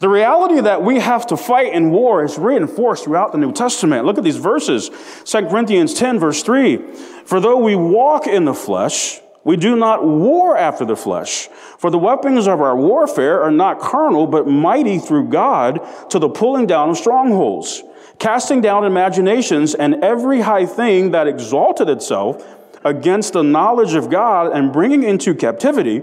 The 0.00 0.08
reality 0.08 0.60
that 0.62 0.82
we 0.82 0.98
have 0.98 1.26
to 1.26 1.36
fight 1.36 1.74
in 1.74 1.90
war 1.90 2.24
is 2.24 2.38
reinforced 2.38 3.04
throughout 3.04 3.32
the 3.32 3.38
New 3.38 3.52
Testament. 3.52 4.06
Look 4.06 4.16
at 4.16 4.24
these 4.24 4.38
verses 4.38 4.90
2 5.24 5.48
Corinthians 5.48 5.92
10, 5.92 6.18
verse 6.18 6.42
3. 6.42 6.78
For 7.26 7.38
though 7.38 7.58
we 7.58 7.76
walk 7.76 8.26
in 8.26 8.46
the 8.46 8.54
flesh, 8.54 9.20
we 9.44 9.56
do 9.56 9.74
not 9.76 10.04
war 10.04 10.56
after 10.56 10.84
the 10.84 10.96
flesh. 10.96 11.48
For 11.78 11.90
the 11.90 11.98
weapons 11.98 12.46
of 12.46 12.60
our 12.60 12.76
warfare 12.76 13.42
are 13.42 13.50
not 13.50 13.80
carnal, 13.80 14.26
but 14.26 14.46
mighty 14.46 14.98
through 14.98 15.28
God 15.28 15.80
to 16.10 16.18
the 16.18 16.28
pulling 16.28 16.66
down 16.66 16.90
of 16.90 16.98
strongholds, 16.98 17.82
casting 18.18 18.60
down 18.60 18.84
imaginations 18.84 19.74
and 19.74 20.04
every 20.04 20.42
high 20.42 20.66
thing 20.66 21.12
that 21.12 21.26
exalted 21.26 21.88
itself 21.88 22.46
against 22.84 23.34
the 23.34 23.42
knowledge 23.42 23.94
of 23.94 24.08
God, 24.08 24.52
and 24.52 24.72
bringing 24.72 25.02
into 25.02 25.34
captivity 25.34 26.02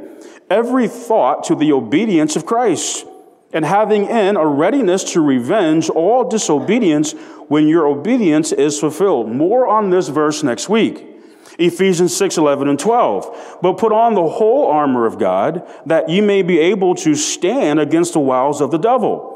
every 0.49 0.87
thought 0.87 1.43
to 1.45 1.55
the 1.55 1.71
obedience 1.71 2.35
of 2.35 2.45
Christ, 2.45 3.05
and 3.51 3.65
having 3.65 4.05
in 4.05 4.37
a 4.37 4.45
readiness 4.45 5.03
to 5.13 5.21
revenge 5.21 5.89
all 5.89 6.29
disobedience 6.29 7.13
when 7.47 7.67
your 7.67 7.87
obedience 7.87 8.51
is 8.51 8.79
fulfilled. 8.79 9.31
More 9.31 9.67
on 9.67 9.89
this 9.89 10.09
verse 10.09 10.43
next 10.43 10.69
week. 10.69 11.16
Ephesians 11.57 12.15
6, 12.15 12.37
11, 12.37 12.67
and 12.67 12.79
12. 12.79 13.57
But 13.61 13.77
put 13.77 13.91
on 13.91 14.13
the 14.13 14.27
whole 14.27 14.67
armor 14.67 15.05
of 15.05 15.17
God, 15.17 15.67
that 15.85 16.09
ye 16.09 16.21
may 16.21 16.43
be 16.43 16.59
able 16.59 16.95
to 16.95 17.15
stand 17.15 17.79
against 17.79 18.13
the 18.13 18.19
wiles 18.19 18.61
of 18.61 18.71
the 18.71 18.77
devil. 18.77 19.35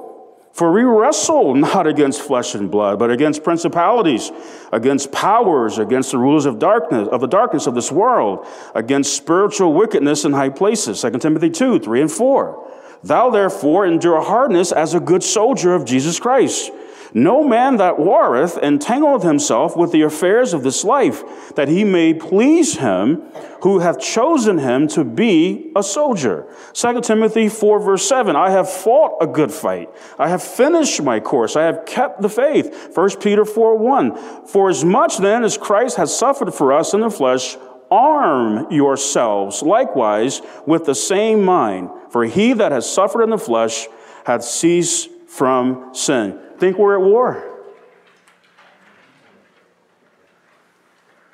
For 0.54 0.72
we 0.72 0.84
wrestle 0.84 1.56
not 1.56 1.88
against 1.88 2.22
flesh 2.22 2.56
and 2.56 2.70
blood, 2.70 3.00
but 3.00 3.10
against 3.10 3.44
principalities, 3.44 4.32
against 4.72 5.12
powers, 5.12 5.78
against 5.78 6.12
the 6.12 6.18
rulers 6.18 6.46
of 6.46 6.60
darkness, 6.60 7.08
of 7.10 7.22
the 7.22 7.28
darkness 7.28 7.68
of 7.68 7.76
this 7.76 7.92
world, 7.92 8.46
against 8.76 9.16
spiritual 9.16 9.74
wickedness 9.74 10.26
in 10.26 10.34
high 10.34 10.50
places. 10.50 11.02
2 11.02 11.12
Timothy 11.12 11.50
2, 11.50 11.80
3 11.80 12.02
and 12.02 12.12
4. 12.12 12.72
Thou 13.04 13.30
therefore 13.30 13.86
endure 13.86 14.22
hardness 14.22 14.72
as 14.72 14.94
a 14.94 15.00
good 15.00 15.24
soldier 15.24 15.74
of 15.74 15.86
Jesus 15.86 16.20
Christ. 16.20 16.72
No 17.14 17.44
man 17.44 17.78
that 17.78 18.00
warreth 18.00 18.58
entangleth 18.58 19.24
himself 19.24 19.76
with 19.76 19.92
the 19.92 20.04
affairs 20.04 20.54
of 20.54 20.64
this 20.64 20.84
life, 20.84 21.56
that 21.56 21.68
he 21.68 21.84
may 21.84 22.14
please 22.14 22.78
him 22.78 23.24
who 23.64 23.80
hath 23.80 24.00
chosen 24.00 24.58
him 24.58 24.88
to 24.90 25.04
be 25.04 25.72
a 25.76 25.84
soldier. 25.84 26.48
2 26.74 27.02
Timothy 27.02 27.50
4 27.50 27.80
verse 27.80 28.08
7, 28.08 28.36
I 28.36 28.52
have 28.52 28.70
fought 28.70 29.18
a 29.20 29.28
good 29.28 29.52
fight. 29.52 29.90
I 30.18 30.30
have 30.30 30.42
finished 30.42 31.02
my 31.04 31.20
course. 31.20 31.56
I 31.56 31.64
have 31.64 31.86
kept 31.86 32.22
the 32.22 32.30
faith. 32.30 32.92
1 32.96 33.10
Peter 33.20 33.44
4 33.44 33.78
1, 33.78 34.48
For 34.48 34.70
as 34.70 34.86
much 34.86 35.18
then 35.18 35.44
as 35.44 35.58
Christ 35.58 35.98
has 35.98 36.18
suffered 36.18 36.54
for 36.54 36.72
us 36.72 36.94
in 36.94 37.02
the 37.02 37.10
flesh, 37.10 37.58
arm 37.92 38.72
yourselves 38.72 39.62
likewise 39.62 40.42
with 40.66 40.86
the 40.86 40.96
same 40.96 41.44
mind. 41.44 41.90
For 42.10 42.24
he 42.24 42.54
that 42.54 42.72
has 42.72 42.90
suffered 42.90 43.24
in 43.24 43.30
the 43.30 43.38
flesh 43.38 43.88
hath 44.24 44.44
ceased 44.44 45.10
from 45.28 45.94
sin 45.94 46.40
think 46.62 46.78
we're 46.78 46.94
at 46.94 47.02
war. 47.02 47.44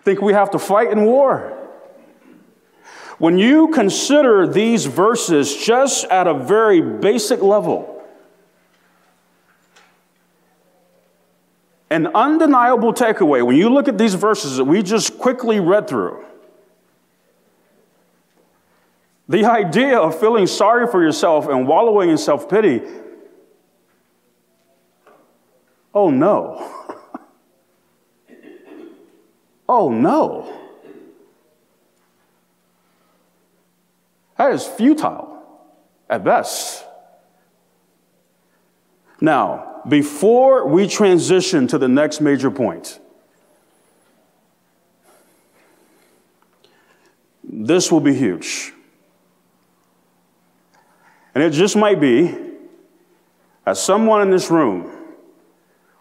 Think 0.03 0.21
we 0.21 0.31
have 0.31 0.51
to 0.51 0.59
fight 0.59 0.89
in 0.89 1.03
war. 1.03 1.53
When 3.17 3.37
you 3.37 3.67
consider 3.67 4.47
these 4.47 4.85
verses 4.85 5.53
just 5.53 6.05
at 6.05 6.27
a 6.27 6.33
very 6.33 6.79
basic 6.79 7.41
level, 7.41 8.05
an 11.89 12.07
undeniable 12.07 12.93
takeaway, 12.93 13.45
when 13.45 13.57
you 13.57 13.69
look 13.69 13.89
at 13.89 13.97
these 13.97 14.13
verses 14.13 14.55
that 14.55 14.63
we 14.63 14.81
just 14.81 15.17
quickly 15.17 15.59
read 15.59 15.89
through, 15.89 16.23
the 19.27 19.43
idea 19.51 19.99
of 19.99 20.17
feeling 20.17 20.47
sorry 20.47 20.87
for 20.87 21.03
yourself 21.03 21.49
and 21.49 21.67
wallowing 21.67 22.11
in 22.11 22.17
self 22.17 22.49
pity 22.49 22.81
Oh 25.93 26.09
no. 26.09 26.71
oh 29.69 29.89
no. 29.89 30.53
That 34.37 34.53
is 34.53 34.65
futile 34.65 35.43
at 36.09 36.23
best. 36.23 36.85
Now, 39.19 39.81
before 39.87 40.67
we 40.67 40.87
transition 40.87 41.67
to 41.67 41.77
the 41.77 41.87
next 41.87 42.21
major 42.21 42.51
point, 42.51 42.99
this 47.43 47.91
will 47.91 47.99
be 47.99 48.13
huge. 48.13 48.73
And 51.33 51.43
it 51.43 51.51
just 51.51 51.75
might 51.75 51.99
be 51.99 52.35
that 53.65 53.77
someone 53.77 54.21
in 54.21 54.29
this 54.29 54.49
room 54.51 54.96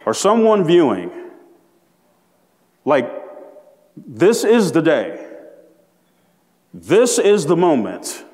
or 0.07 0.15
someone 0.15 0.65
viewing, 0.65 1.11
like, 2.87 3.13
this 3.97 4.45
is 4.45 4.73
the 4.73 4.81
day, 4.81 5.23
this 6.73 7.19
is 7.19 7.47
the 7.47 7.57
moment 7.57 8.25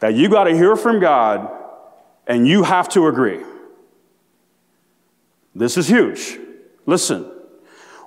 that 0.00 0.14
you 0.14 0.28
got 0.28 0.44
to 0.44 0.56
hear 0.56 0.76
from 0.76 0.98
God 0.98 1.50
and 2.26 2.46
you 2.46 2.62
have 2.62 2.88
to 2.90 3.06
agree. 3.06 3.40
This 5.54 5.76
is 5.76 5.88
huge. 5.88 6.38
Listen, 6.86 7.30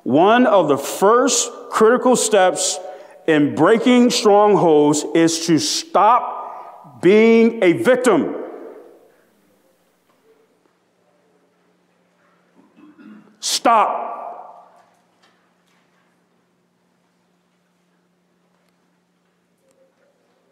one 0.04 0.48
of 0.48 0.70
the 0.70 0.78
first 0.78 1.52
critical 1.70 2.16
steps 2.16 2.80
in 3.28 3.54
breaking 3.54 4.10
strongholds 4.10 5.06
is 5.14 5.46
to 5.48 5.60
stop 5.60 7.02
being 7.02 7.62
a 7.64 7.74
victim. 7.74 8.41
Stop. 13.42 14.12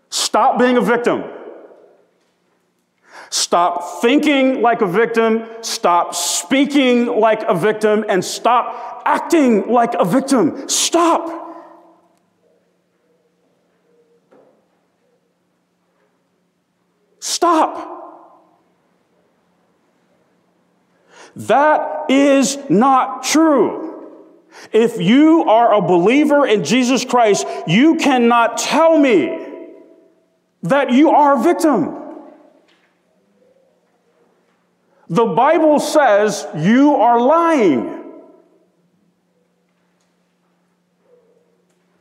Stop 0.10 0.60
being 0.60 0.76
a 0.76 0.82
victim. 0.82 1.24
Stop 3.30 4.02
thinking 4.02 4.62
like 4.62 4.82
a 4.82 4.88
victim, 4.88 5.46
stop 5.62 6.16
speaking 6.16 7.06
like 7.06 7.44
a 7.48 7.54
victim, 7.54 8.04
and 8.10 8.26
stop 8.26 9.04
acting 9.06 9.72
like 9.72 9.94
a 9.94 10.06
victim. 10.06 10.68
Stop. 10.68 11.46
Stop. 17.20 17.99
That 21.36 22.10
is 22.10 22.58
not 22.70 23.24
true. 23.24 23.90
If 24.74 25.00
you 25.00 25.44
are 25.44 25.74
a 25.74 25.82
believer 25.82 26.46
in 26.46 26.64
Jesus 26.64 27.06
Christ, 27.06 27.46
you 27.68 27.96
cannot 27.96 28.58
tell 28.58 28.98
me 28.98 29.48
that 30.64 30.92
you 30.92 31.12
are 31.12 31.40
a 31.40 31.44
victim. 31.44 31.96
The 35.08 35.26
Bible 35.26 35.80
says 35.80 36.46
you 36.56 36.96
are 36.96 37.20
lying. 37.20 37.96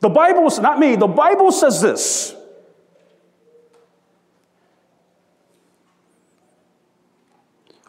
The 0.01 0.09
Bible, 0.09 0.49
not 0.61 0.79
me, 0.79 0.95
the 0.95 1.07
Bible 1.07 1.51
says 1.51 1.81
this. 1.81 2.35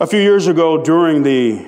A 0.01 0.07
few 0.07 0.21
years 0.21 0.47
ago, 0.47 0.83
during 0.83 1.23
the 1.23 1.67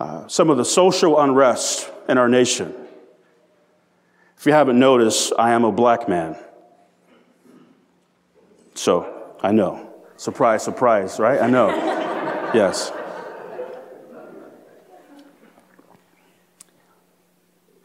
uh, 0.00 0.26
some 0.26 0.50
of 0.50 0.56
the 0.56 0.64
social 0.64 1.20
unrest 1.20 1.88
in 2.08 2.18
our 2.18 2.28
nation, 2.28 2.74
if 4.36 4.46
you 4.46 4.52
haven't 4.52 4.80
noticed, 4.80 5.32
I 5.38 5.52
am 5.52 5.62
a 5.64 5.70
black 5.70 6.08
man. 6.08 6.36
So 8.74 9.36
I 9.40 9.52
know. 9.52 9.94
Surprise, 10.16 10.64
surprise, 10.64 11.20
right? 11.20 11.40
I 11.40 11.48
know. 11.48 11.68
yes. 12.52 12.90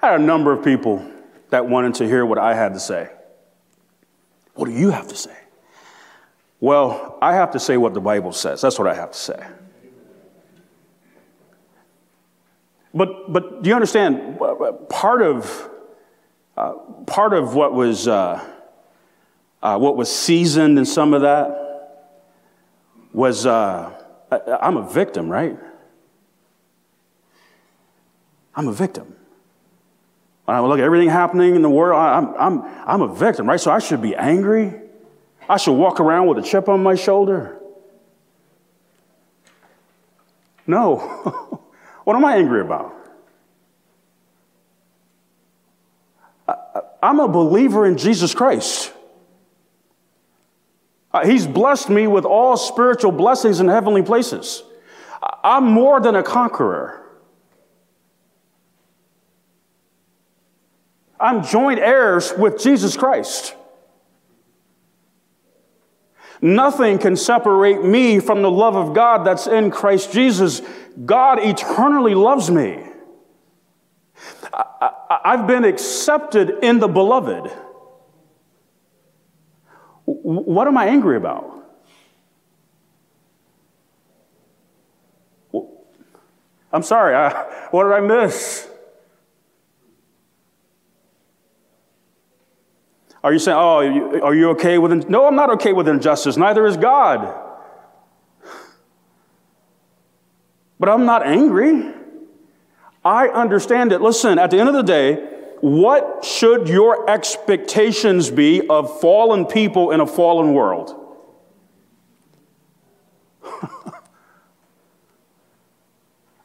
I 0.02 0.08
had 0.08 0.22
a 0.22 0.24
number 0.24 0.52
of 0.52 0.64
people 0.64 1.08
that 1.52 1.68
wanted 1.68 1.94
to 1.96 2.08
hear 2.08 2.26
what 2.26 2.40
I 2.40 2.56
had 2.56 2.74
to 2.74 2.80
say. 2.80 3.12
What 4.56 4.66
do 4.66 4.72
you 4.72 4.90
have 4.90 5.08
to 5.10 5.16
say? 5.16 5.41
Well, 6.62 7.18
I 7.22 7.34
have 7.34 7.52
to 7.52 7.60
say 7.60 7.76
what 7.76 7.96
the 7.96 8.00
Bible 8.00 8.32
says. 8.32 8.62
That's 8.62 8.78
what 8.78 8.88
I 8.88 8.94
have 8.94 9.12
to 9.12 9.18
say. 9.18 9.48
But, 12.94 13.34
but 13.34 13.64
do 13.64 13.70
you 13.70 13.76
understand? 13.76 14.40
Part 14.88 15.24
of, 15.24 15.70
uh, 16.56 16.74
part 17.08 17.34
of 17.34 17.56
what 17.56 17.74
was, 17.74 18.08
uh, 18.08 18.46
uh, 19.64 19.80
what 19.80 19.98
was 19.98 20.16
seasoned 20.16 20.78
in 20.78 20.86
some 20.86 21.16
of 21.16 21.22
that 21.22 21.58
was 23.12 23.46
uh, 23.46 23.92
I'm 24.62 24.78
a 24.78 24.88
victim, 24.88 25.30
right? 25.30 25.58
I'm 28.56 28.68
a 28.68 28.74
victim. 28.74 29.16
When 30.46 30.58
I 30.58 30.60
look 30.60 30.80
at 30.80 30.84
everything 30.84 31.10
happening 31.10 31.56
in 31.56 31.62
the 31.62 31.70
world, 31.70 32.00
I'm, 32.00 32.36
I'm, 32.36 32.64
I'm 32.86 33.02
a 33.02 33.14
victim, 33.14 33.50
right? 33.50 33.60
So 33.60 33.72
I 33.72 33.80
should 33.80 34.02
be 34.02 34.16
angry. 34.16 34.81
I 35.50 35.58
should 35.58 35.74
walk 35.74 36.00
around 36.00 36.28
with 36.28 36.38
a 36.38 36.42
chip 36.42 36.70
on 36.70 36.82
my 36.82 36.96
shoulder. 36.96 37.60
No. 40.68 40.98
what 42.04 42.16
am 42.16 42.24
I 42.24 42.38
angry 42.38 42.62
about? 42.62 42.96
I, 46.48 46.56
I'm 47.04 47.20
a 47.20 47.28
believer 47.28 47.86
in 47.86 47.98
Jesus 47.98 48.34
Christ. 48.34 48.94
Uh, 51.14 51.26
he's 51.26 51.46
blessed 51.46 51.90
me 51.90 52.08
with 52.08 52.24
all 52.24 52.56
spiritual 52.56 53.12
blessings 53.12 53.60
in 53.60 53.68
heavenly 53.68 54.02
places. 54.02 54.64
I'm 55.44 55.66
more 55.66 56.00
than 56.00 56.16
a 56.16 56.24
conqueror. 56.24 56.98
I'm 61.20 61.44
joint 61.44 61.80
heirs 61.80 62.34
with 62.36 62.60
Jesus 62.60 62.98
Christ. 62.98 63.56
Nothing 66.42 66.98
can 66.98 67.16
separate 67.16 67.84
me 67.84 68.20
from 68.20 68.42
the 68.42 68.50
love 68.50 68.76
of 68.76 68.94
God 68.96 69.26
that's 69.26 69.46
in 69.46 69.70
Christ 69.70 70.12
Jesus. 70.12 70.62
God 71.06 71.40
eternally 71.40 72.16
loves 72.16 72.50
me. 72.50 72.84
I, 74.52 75.38
have 75.38 75.48
been 75.48 75.64
accepted 75.64 76.50
in 76.64 76.80
the 76.80 76.88
beloved. 76.88 77.52
What 80.06 80.68
am 80.68 80.78
I 80.78 80.88
angry 80.88 81.16
about? 81.16 81.62
I'm 86.74 86.84
sorry, 86.84 87.16
I, 87.16 87.30
what 87.72 87.84
did 87.84 87.94
I 87.94 88.00
miss? 88.00 88.71
Are 93.24 93.32
you 93.32 93.40
saying, 93.40 93.58
oh, 93.58 94.20
are 94.22 94.34
you 94.34 94.50
okay 94.52 94.78
with 94.80 94.92
injustice? 94.92 95.12
No, 95.12 95.28
I'm 95.28 95.36
not 95.36 95.52
okay 95.52 95.74
with 95.74 95.88
injustice. 95.88 96.38
Neither 96.38 96.66
is 96.66 96.76
God. 96.78 97.38
But 100.80 100.90
I'm 100.90 101.06
not 101.06 101.24
angry. 101.24 101.94
I 103.06 103.28
understand 103.28 103.92
it. 103.92 104.02
Listen, 104.02 104.40
at 104.40 104.50
the 104.50 104.60
end 104.60 104.70
of 104.70 104.76
the 104.76 104.82
day, 104.82 105.28
what 105.62 106.26
should 106.26 106.68
your 106.68 107.08
expectations 107.08 108.32
be 108.32 108.68
of 108.68 109.00
fallen 109.00 109.46
people 109.46 109.92
in 109.92 110.00
a 110.00 110.08
fallen 110.08 110.54
world? 110.54 110.98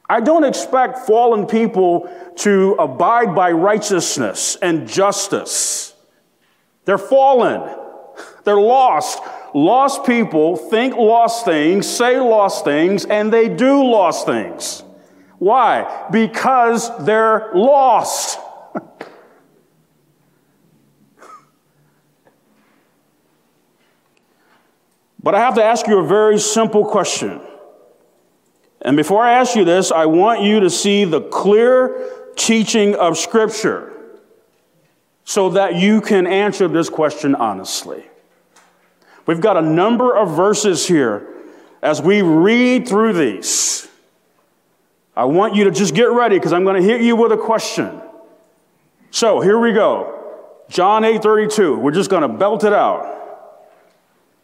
I 0.07 0.21
don't 0.21 0.43
expect 0.43 0.99
fallen 1.07 1.47
people 1.47 2.07
to 2.37 2.75
abide 2.77 3.33
by 3.33 3.51
righteousness 3.51 4.55
and 4.61 4.87
justice. 4.87 5.86
They're 6.87 6.97
fallen. 6.97 7.69
They're 8.45 8.55
lost. 8.55 9.19
Lost 9.53 10.05
people 10.05 10.55
think 10.55 10.95
lost 10.95 11.43
things, 11.43 11.85
say 11.85 12.17
lost 12.17 12.63
things, 12.63 13.03
and 13.03 13.31
they 13.31 13.49
do 13.49 13.83
lost 13.83 14.25
things. 14.25 14.83
Why? 15.37 16.07
Because 16.11 17.05
they're 17.05 17.51
lost. 17.53 18.39
But 25.21 25.35
I 25.35 25.39
have 25.39 25.55
to 25.55 25.63
ask 25.63 25.87
you 25.87 25.97
a 25.97 26.07
very 26.07 26.39
simple 26.39 26.85
question. 26.85 27.41
And 28.81 28.95
before 28.95 29.21
I 29.25 29.33
ask 29.33 29.57
you 29.57 29.65
this, 29.65 29.91
I 29.91 30.05
want 30.05 30.41
you 30.41 30.61
to 30.61 30.69
see 30.69 31.03
the 31.03 31.19
clear 31.19 32.31
teaching 32.37 32.95
of 32.95 33.17
Scripture 33.17 33.96
so 35.27 35.49
that 35.49 35.75
you 35.75 35.99
can 35.99 36.25
answer 36.25 36.69
this 36.69 36.87
question 36.87 37.35
honestly. 37.35 38.01
We've 39.25 39.41
got 39.41 39.57
a 39.57 39.61
number 39.61 40.15
of 40.15 40.33
verses 40.33 40.87
here 40.87 41.27
as 41.81 42.01
we 42.01 42.21
read 42.21 42.87
through 42.87 43.11
these. 43.11 43.89
I 45.17 45.25
want 45.25 45.53
you 45.53 45.65
to 45.65 45.71
just 45.71 45.93
get 45.93 46.05
ready 46.05 46.37
because 46.37 46.53
I'm 46.53 46.63
going 46.63 46.81
to 46.81 46.87
hit 46.87 47.01
you 47.01 47.17
with 47.17 47.33
a 47.33 47.37
question. 47.37 48.01
So 49.11 49.41
here 49.41 49.59
we 49.59 49.73
go. 49.73 50.13
John 50.69 51.03
8 51.03 51.21
32. 51.21 51.75
We're 51.75 51.91
just 51.91 52.09
going 52.09 52.21
to 52.21 52.29
belt 52.29 52.63
it 52.63 52.71
out. 52.71 53.67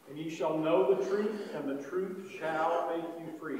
And 0.09 0.19
ye 0.19 0.29
shall 0.29 0.57
know 0.57 0.93
the 0.93 1.05
truth, 1.05 1.31
and 1.55 1.69
the 1.69 1.81
truth 1.81 2.29
shall 2.37 2.91
make 2.93 3.25
you 3.25 3.39
free. 3.39 3.59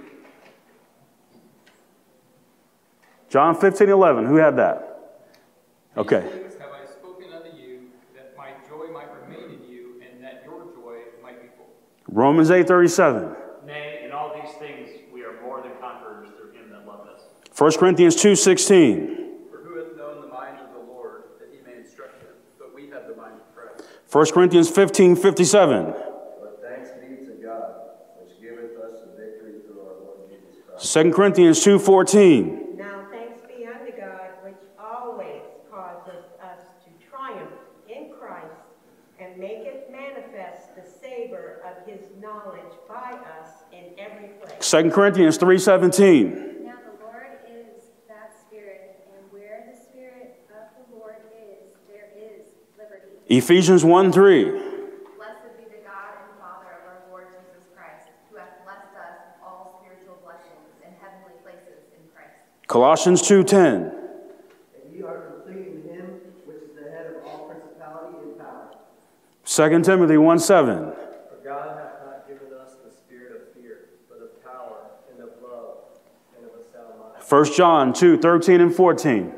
John 3.30 3.55
15, 3.55 3.88
11. 3.88 4.26
Who 4.26 4.36
had 4.36 4.57
that? 4.57 5.21
Okay. 5.95 6.42
Romans 12.09 12.49
8:37. 12.49 13.35
Nay, 13.65 14.01
in 14.05 14.11
all 14.11 14.33
these 14.33 14.53
things 14.55 14.89
we 15.13 15.23
are 15.23 15.41
more 15.41 15.61
than 15.61 15.71
conquerors 15.79 16.29
through 16.37 16.51
him 16.51 16.69
that 16.71 16.85
loved 16.85 17.09
us. 17.09 17.21
1 17.51 17.77
Corinthians 17.77 18.15
2:16. 18.15 19.49
For 19.49 19.57
who 19.57 19.77
hath 19.77 19.95
known 19.97 20.21
the 20.21 20.27
mind 20.27 20.59
of 20.59 20.73
the 20.73 20.91
Lord, 20.91 21.23
that 21.39 21.49
he 21.51 21.59
may 21.65 21.79
instruct 21.79 22.21
him? 22.21 22.29
But 22.59 22.73
we 22.75 22.89
have 22.89 23.07
the 23.07 23.15
mind 23.15 23.35
of 23.35 23.55
Christ. 23.55 23.87
1 24.07 24.33
Corinthians 24.33 24.69
15:57. 24.69 25.93
But 26.41 26.61
thanks 26.61 26.89
be 27.01 27.25
to 27.25 27.33
God, 27.41 27.73
which 28.19 28.39
giveth 28.41 28.77
us 28.77 28.99
the 29.01 29.21
victory 29.21 29.61
through 29.65 29.81
our 29.81 29.95
Lord 30.03 30.29
Jesus 30.29 30.61
Christ. 30.67 30.85
2 30.91 31.13
Corinthians 31.13 31.63
2:14. 31.63 32.72
his 41.86 42.01
knowledge 42.21 42.73
by 42.88 43.17
us 43.41 43.63
in 43.71 43.86
every 43.97 44.29
place. 44.41 44.69
2 44.69 44.91
Corinthians 44.91 45.38
3.17. 45.38 46.63
Now 46.63 46.77
the 46.84 47.03
Lord 47.03 47.38
is 47.47 47.84
that 48.07 48.34
Spirit, 48.47 48.99
and 49.15 49.31
where 49.31 49.65
the 49.71 49.77
Spirit 49.77 50.39
of 50.49 50.71
the 50.77 50.97
Lord 50.97 51.15
is, 51.31 51.75
there 51.88 52.09
is 52.15 52.47
liberty. 52.77 53.17
Ephesians 53.27 53.84
1 53.84 54.11
3. 54.11 54.43
Blessed 54.43 54.61
be 55.57 55.65
the 55.65 55.84
God 55.86 56.15
and 56.19 56.39
Father 56.39 56.71
of 56.79 56.88
our 56.88 57.01
Lord 57.09 57.27
Jesus 57.29 57.67
Christ, 57.75 58.07
who 58.29 58.38
hath 58.38 58.63
blessed 58.63 58.95
us 58.95 59.17
all 59.45 59.81
spiritual 59.81 60.17
blessings 60.23 60.81
in 60.81 60.91
heavenly 61.01 61.38
places 61.43 61.84
in 61.93 62.03
Christ. 62.13 62.39
Colossians 62.67 63.21
2.10. 63.21 64.03
Second 69.53 69.86
Timothy 69.86 70.17
1 70.17 70.39
7. 70.39 70.93
1 77.34 77.45
John 77.45 77.93
2:13 77.93 78.61
and 78.61 78.75
14. 78.75 79.34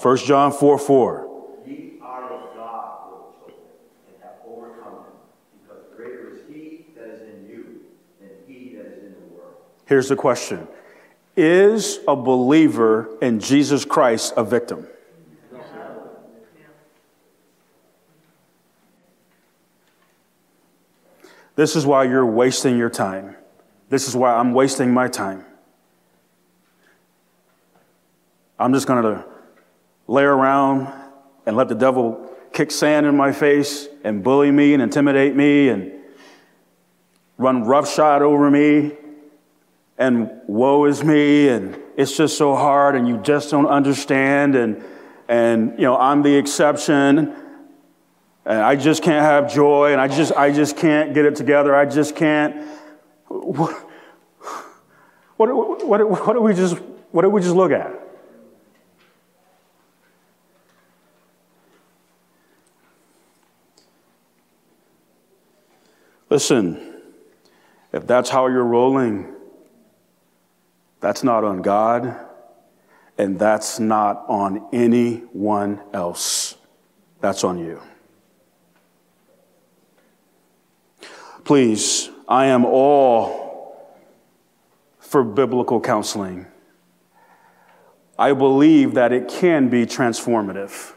1 0.00 0.16
John 0.18 0.52
4 0.52 0.78
4. 0.78 1.28
Here's 9.86 10.08
the 10.08 10.16
question 10.16 10.68
Is 11.36 11.98
a 12.06 12.14
believer 12.14 13.08
in 13.20 13.40
Jesus 13.40 13.84
Christ 13.84 14.34
a 14.36 14.44
victim? 14.44 14.86
This 21.56 21.74
is 21.74 21.84
why 21.84 22.04
you're 22.04 22.24
wasting 22.24 22.78
your 22.78 22.90
time. 22.90 23.34
This 23.88 24.06
is 24.06 24.14
why 24.14 24.34
I'm 24.34 24.52
wasting 24.52 24.94
my 24.94 25.08
time. 25.08 25.44
I'm 28.60 28.72
just 28.72 28.86
going 28.86 29.02
to 29.02 29.24
lay 30.08 30.24
around 30.24 30.92
and 31.46 31.56
let 31.56 31.68
the 31.68 31.74
devil 31.74 32.28
kick 32.52 32.70
sand 32.70 33.06
in 33.06 33.16
my 33.16 33.30
face 33.30 33.86
and 34.02 34.24
bully 34.24 34.50
me 34.50 34.74
and 34.74 34.82
intimidate 34.82 35.36
me 35.36 35.68
and 35.68 35.92
run 37.36 37.62
roughshod 37.62 38.22
over 38.22 38.50
me 38.50 38.96
and 39.98 40.30
woe 40.46 40.84
is 40.86 41.04
me. 41.04 41.48
And 41.48 41.78
it's 41.96 42.16
just 42.16 42.38
so 42.38 42.54
hard 42.54 42.96
and 42.96 43.06
you 43.06 43.18
just 43.18 43.50
don't 43.50 43.66
understand. 43.66 44.54
And 44.54 44.82
and 45.28 45.78
you 45.78 45.84
know 45.84 45.96
I'm 45.96 46.22
the 46.22 46.34
exception. 46.34 47.34
And 48.46 48.62
I 48.62 48.76
just 48.76 49.02
can't 49.02 49.24
have 49.24 49.52
joy. 49.52 49.92
And 49.92 50.00
I 50.00 50.08
just 50.08 50.32
I 50.32 50.52
just 50.52 50.76
can't 50.76 51.12
get 51.12 51.26
it 51.26 51.36
together. 51.36 51.74
I 51.74 51.84
just 51.84 52.16
can't 52.16 52.66
what 53.28 53.76
what 55.36 55.86
what, 55.86 56.26
what 56.26 56.32
do 56.32 56.40
we 56.40 56.54
just 56.54 56.76
what 57.10 57.22
do 57.22 57.30
we 57.30 57.42
just 57.42 57.54
look 57.54 57.72
at 57.72 57.97
Listen, 66.30 66.94
if 67.92 68.06
that's 68.06 68.28
how 68.28 68.48
you're 68.48 68.64
rolling, 68.64 69.34
that's 71.00 71.24
not 71.24 71.44
on 71.44 71.62
God, 71.62 72.16
and 73.16 73.38
that's 73.38 73.80
not 73.80 74.24
on 74.28 74.68
anyone 74.72 75.80
else. 75.92 76.56
That's 77.20 77.44
on 77.44 77.58
you. 77.58 77.80
Please, 81.44 82.10
I 82.28 82.46
am 82.46 82.64
all 82.64 83.96
for 84.98 85.24
biblical 85.24 85.80
counseling. 85.80 86.46
I 88.18 88.34
believe 88.34 88.94
that 88.94 89.12
it 89.12 89.28
can 89.28 89.68
be 89.68 89.86
transformative. 89.86 90.92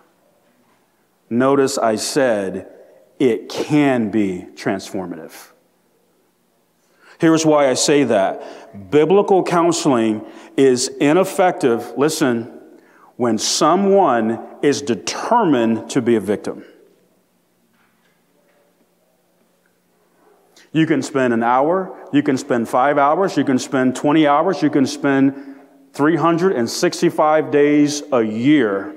Notice 1.30 1.78
I 1.78 1.96
said 1.96 2.68
it 3.22 3.50
can 3.50 4.10
be 4.10 4.48
transformative. 4.56 5.52
Here's 7.20 7.46
why 7.46 7.70
I 7.70 7.76
say 7.76 8.04
that. 8.06 8.90
Biblical 8.90 9.44
counseling 9.44 10.26
is 10.58 10.88
ineffective, 10.88 11.94
listen, 11.96 12.60
when 13.18 13.38
someone 13.38 14.44
is 14.64 14.82
determined 14.82 15.88
to 15.92 16.02
be 16.02 16.16
a 16.16 16.20
victim. 16.20 16.66
You 20.72 20.88
can 20.88 21.04
spend 21.04 21.32
an 21.32 21.44
hour, 21.44 21.96
you 22.12 22.24
can 22.24 22.40
spend 22.40 22.70
five 22.70 22.98
hours, 22.98 23.38
you 23.38 23.44
can 23.44 23.60
spend 23.60 23.96
20 23.96 24.26
hours, 24.26 24.64
you 24.64 24.72
can 24.72 24.88
spend 24.88 25.58
365 25.94 27.52
days 27.52 28.02
a 28.12 28.24
year 28.24 28.96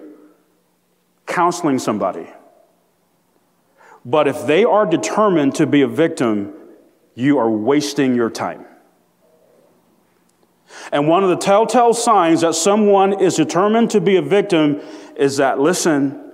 counseling 1.27 1.79
somebody. 1.79 2.27
But 4.05 4.29
if 4.29 4.47
they 4.47 4.65
are 4.65 4.85
determined 4.85 5.55
to 5.57 5.67
be 5.67 5.83
a 5.83 5.89
victim, 5.89 6.55
you 7.15 7.39
are 7.39 7.51
wasting 7.51 8.15
your 8.15 8.31
time. 8.31 8.67
And 10.93 11.09
one 11.09 11.23
of 11.23 11.31
the 11.31 11.37
telltale 11.37 11.95
signs 11.95 12.43
that 12.43 12.55
someone 12.55 13.21
is 13.21 13.37
determined 13.37 13.91
to 13.91 14.01
be 14.01 14.17
a 14.17 14.23
victim 14.23 14.81
is 15.17 15.39
that, 15.39 15.59
listen, 15.59 16.33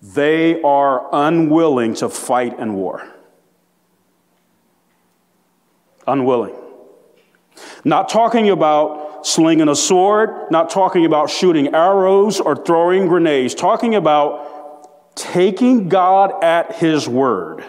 they 0.00 0.62
are 0.62 1.08
unwilling 1.12 1.94
to 1.94 2.08
fight 2.08 2.58
in 2.58 2.74
war. 2.74 3.06
Unwilling. 6.06 6.54
Not 7.84 8.08
talking 8.08 8.50
about 8.50 9.26
slinging 9.26 9.68
a 9.68 9.74
sword, 9.74 10.50
not 10.50 10.70
talking 10.70 11.04
about 11.04 11.30
shooting 11.30 11.74
arrows 11.74 12.40
or 12.40 12.54
throwing 12.54 13.08
grenades, 13.08 13.54
talking 13.54 13.94
about 13.94 14.57
taking 15.18 15.88
God 15.88 16.42
at 16.42 16.76
His 16.76 17.08
word. 17.08 17.64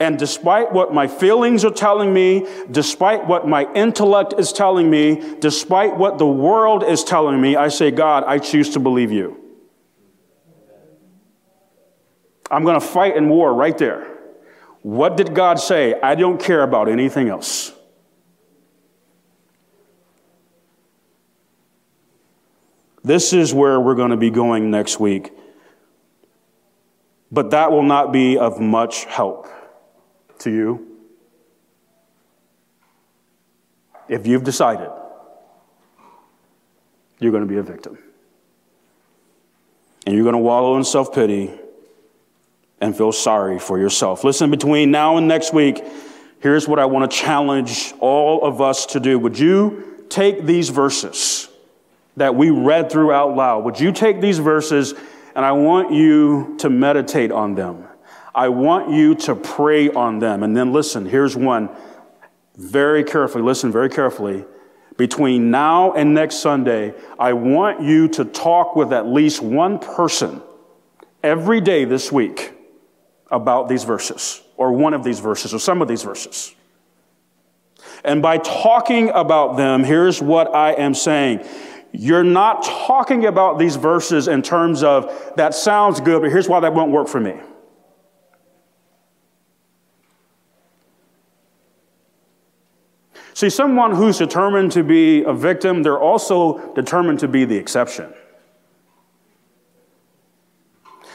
And 0.00 0.18
despite 0.18 0.72
what 0.72 0.92
my 0.92 1.06
feelings 1.06 1.64
are 1.64 1.70
telling 1.70 2.12
me, 2.12 2.48
despite 2.70 3.26
what 3.26 3.46
my 3.46 3.72
intellect 3.74 4.34
is 4.36 4.52
telling 4.52 4.90
me, 4.90 5.36
despite 5.38 5.96
what 5.96 6.18
the 6.18 6.26
world 6.26 6.82
is 6.82 7.04
telling 7.04 7.40
me, 7.40 7.54
I 7.54 7.68
say, 7.68 7.92
God, 7.92 8.24
I 8.24 8.38
choose 8.38 8.70
to 8.70 8.80
believe 8.80 9.12
you. 9.12 9.38
I'm 12.50 12.64
going 12.64 12.80
to 12.80 12.86
fight 12.86 13.16
in 13.16 13.28
war 13.28 13.54
right 13.54 13.76
there. 13.78 14.08
What 14.82 15.16
did 15.16 15.34
God 15.34 15.60
say? 15.60 15.94
I 16.00 16.16
don't 16.16 16.40
care 16.40 16.62
about 16.62 16.88
anything 16.88 17.28
else. 17.28 17.72
This 23.04 23.32
is 23.32 23.54
where 23.54 23.80
we're 23.80 23.94
going 23.94 24.10
to 24.10 24.16
be 24.16 24.30
going 24.30 24.70
next 24.70 24.98
week. 25.00 25.32
But 27.32 27.52
that 27.52 27.72
will 27.72 27.82
not 27.82 28.12
be 28.12 28.36
of 28.36 28.60
much 28.60 29.06
help 29.06 29.48
to 30.40 30.50
you 30.50 30.86
if 34.06 34.26
you've 34.26 34.44
decided 34.44 34.90
you're 37.18 37.32
going 37.32 37.42
to 37.42 37.48
be 37.48 37.56
a 37.56 37.62
victim. 37.62 37.98
And 40.04 40.14
you're 40.14 40.24
going 40.24 40.34
to 40.34 40.38
wallow 40.38 40.76
in 40.76 40.84
self 40.84 41.14
pity 41.14 41.50
and 42.80 42.94
feel 42.94 43.12
sorry 43.12 43.58
for 43.58 43.78
yourself. 43.78 44.24
Listen, 44.24 44.50
between 44.50 44.90
now 44.90 45.16
and 45.16 45.28
next 45.28 45.54
week, 45.54 45.82
here's 46.40 46.66
what 46.68 46.80
I 46.80 46.84
want 46.84 47.10
to 47.10 47.16
challenge 47.16 47.94
all 48.00 48.44
of 48.44 48.60
us 48.60 48.86
to 48.86 49.00
do. 49.00 49.18
Would 49.20 49.38
you 49.38 50.04
take 50.10 50.44
these 50.44 50.68
verses 50.68 51.48
that 52.16 52.34
we 52.34 52.50
read 52.50 52.90
through 52.90 53.12
out 53.12 53.36
loud? 53.36 53.64
Would 53.64 53.80
you 53.80 53.92
take 53.92 54.20
these 54.20 54.38
verses 54.40 54.94
and 55.34 55.44
I 55.44 55.52
want 55.52 55.92
you 55.92 56.56
to 56.58 56.70
meditate 56.70 57.30
on 57.30 57.54
them? 57.54 57.86
I 58.34 58.48
want 58.48 58.90
you 58.90 59.14
to 59.16 59.34
pray 59.34 59.90
on 59.90 60.18
them. 60.18 60.42
And 60.42 60.56
then 60.56 60.72
listen, 60.72 61.06
here's 61.06 61.36
one 61.36 61.68
very 62.56 63.04
carefully. 63.04 63.44
Listen 63.44 63.70
very 63.70 63.90
carefully. 63.90 64.44
Between 64.96 65.50
now 65.50 65.92
and 65.92 66.14
next 66.14 66.36
Sunday, 66.36 66.94
I 67.18 67.32
want 67.32 67.82
you 67.82 68.08
to 68.08 68.24
talk 68.24 68.76
with 68.76 68.92
at 68.92 69.06
least 69.06 69.40
one 69.42 69.78
person 69.78 70.42
every 71.22 71.60
day 71.60 71.84
this 71.84 72.12
week 72.12 72.52
about 73.30 73.68
these 73.68 73.84
verses, 73.84 74.42
or 74.56 74.72
one 74.72 74.92
of 74.92 75.02
these 75.02 75.18
verses, 75.18 75.54
or 75.54 75.58
some 75.58 75.80
of 75.80 75.88
these 75.88 76.02
verses. 76.02 76.54
And 78.04 78.20
by 78.20 78.38
talking 78.38 79.08
about 79.10 79.56
them, 79.56 79.84
here's 79.84 80.20
what 80.20 80.54
I 80.54 80.72
am 80.72 80.94
saying. 80.94 81.46
You're 81.92 82.24
not 82.24 82.62
talking 82.64 83.26
about 83.26 83.58
these 83.58 83.76
verses 83.76 84.26
in 84.26 84.40
terms 84.40 84.82
of 84.82 85.32
that 85.36 85.54
sounds 85.54 86.00
good, 86.00 86.22
but 86.22 86.30
here's 86.30 86.48
why 86.48 86.60
that 86.60 86.72
won't 86.72 86.90
work 86.90 87.06
for 87.06 87.20
me. 87.20 87.38
See, 93.34 93.50
someone 93.50 93.94
who's 93.94 94.18
determined 94.18 94.72
to 94.72 94.82
be 94.82 95.22
a 95.22 95.32
victim, 95.32 95.82
they're 95.82 95.98
also 95.98 96.74
determined 96.74 97.18
to 97.20 97.28
be 97.28 97.44
the 97.44 97.56
exception. 97.56 98.12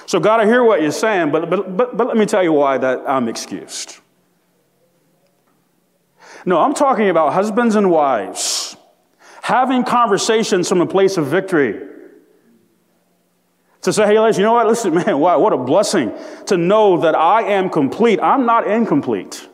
So, 0.05 0.19
God, 0.19 0.39
I 0.39 0.45
hear 0.45 0.63
what 0.63 0.81
you're 0.81 0.91
saying, 0.91 1.31
but, 1.31 1.49
but, 1.49 1.75
but, 1.75 1.97
but 1.97 2.07
let 2.07 2.17
me 2.17 2.25
tell 2.25 2.43
you 2.43 2.53
why 2.53 2.77
that 2.77 3.03
I'm 3.07 3.27
excused. 3.27 3.99
No, 6.45 6.59
I'm 6.59 6.73
talking 6.73 7.09
about 7.09 7.33
husbands 7.33 7.75
and 7.75 7.91
wives 7.91 8.56
having 9.47 9.81
conversations 9.85 10.67
from 10.67 10.81
a 10.81 10.85
place 10.85 11.15
of 11.15 11.25
victory. 11.27 11.79
To 13.83 13.93
say, 13.93 14.05
hey, 14.05 14.19
Les, 14.19 14.37
you 14.37 14.43
know 14.43 14.51
what? 14.51 14.67
Listen, 14.67 14.93
man, 15.05 15.19
wow, 15.19 15.39
what 15.39 15.53
a 15.53 15.57
blessing 15.57 16.11
to 16.47 16.57
know 16.57 16.99
that 16.99 17.15
I 17.15 17.43
am 17.43 17.69
complete. 17.69 18.19
I'm 18.21 18.45
not 18.45 18.67
incomplete. 18.67 19.47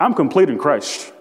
I'm 0.00 0.12
complete 0.12 0.50
in 0.50 0.58
Christ. 0.58 1.12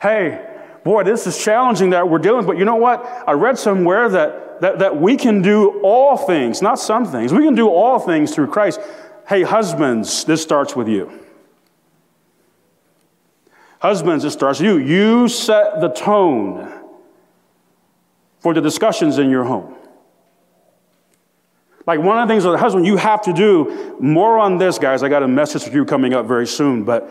Hey, 0.00 0.42
boy, 0.84 1.04
this 1.04 1.26
is 1.26 1.36
challenging 1.36 1.90
that 1.90 2.08
we're 2.08 2.16
dealing 2.16 2.38
with, 2.38 2.46
but 2.46 2.56
you 2.56 2.64
know 2.64 2.76
what? 2.76 3.04
I 3.26 3.32
read 3.32 3.58
somewhere 3.58 4.08
that 4.08 4.62
that, 4.62 4.78
that 4.78 4.98
we 4.98 5.18
can 5.18 5.42
do 5.42 5.82
all 5.82 6.16
things, 6.16 6.62
not 6.62 6.78
some 6.78 7.04
things, 7.04 7.30
we 7.30 7.44
can 7.44 7.54
do 7.54 7.68
all 7.68 7.98
things 7.98 8.34
through 8.34 8.46
Christ. 8.46 8.80
Hey, 9.28 9.42
husbands, 9.42 10.24
this 10.24 10.40
starts 10.40 10.74
with 10.74 10.88
you. 10.88 11.25
Husbands, 13.78 14.24
it 14.24 14.30
starts 14.30 14.60
you. 14.60 14.78
You 14.78 15.28
set 15.28 15.80
the 15.80 15.88
tone 15.88 16.72
for 18.40 18.54
the 18.54 18.60
discussions 18.60 19.18
in 19.18 19.30
your 19.30 19.44
home. 19.44 19.74
Like 21.86 22.00
one 22.00 22.18
of 22.18 22.26
the 22.26 22.32
things 22.32 22.44
as 22.44 22.52
a 22.52 22.58
husband 22.58 22.86
you 22.86 22.96
have 22.96 23.22
to 23.22 23.32
do, 23.32 23.96
more 24.00 24.38
on 24.38 24.58
this, 24.58 24.78
guys. 24.78 25.02
I 25.02 25.08
got 25.08 25.22
a 25.22 25.28
message 25.28 25.64
for 25.64 25.70
you 25.70 25.84
coming 25.84 26.14
up 26.14 26.26
very 26.26 26.46
soon, 26.46 26.84
but 26.84 27.08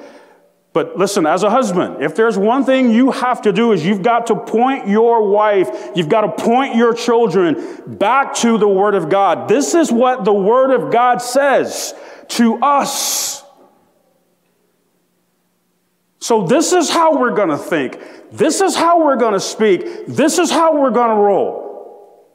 but 0.75 0.97
listen, 0.97 1.25
as 1.25 1.43
a 1.43 1.49
husband, 1.49 2.03
if 2.03 2.15
there's 2.15 2.37
one 2.37 2.65
thing 2.65 2.91
you 2.91 3.11
have 3.11 3.43
to 3.43 3.53
do 3.53 3.71
is 3.71 3.85
you've 3.85 4.01
got 4.01 4.27
to 4.27 4.35
point 4.35 4.89
your 4.89 5.25
wife, 5.25 5.69
you've 5.95 6.09
got 6.09 6.21
to 6.21 6.43
point 6.43 6.75
your 6.75 6.93
children 6.93 7.81
back 7.87 8.35
to 8.35 8.57
the 8.57 8.67
Word 8.67 8.93
of 8.93 9.07
God. 9.07 9.47
This 9.47 9.73
is 9.73 9.89
what 9.89 10.25
the 10.25 10.33
Word 10.33 10.71
of 10.71 10.91
God 10.91 11.19
says 11.19 11.95
to 12.27 12.57
us. 12.57 13.24
So, 16.25 16.41
this 16.41 16.73
is 16.73 16.89
how 16.89 17.19
we're 17.19 17.35
going 17.35 17.49
to 17.49 17.57
think. 17.57 17.99
This 18.31 18.59
is 18.59 18.75
how 18.75 19.05
we're 19.05 19.15
going 19.15 19.33
to 19.33 19.39
speak. 19.39 20.07
This 20.07 20.39
is 20.39 20.49
how 20.49 20.75
we're 20.81 20.89
going 20.89 21.11
to 21.11 21.21
roll. 21.21 22.33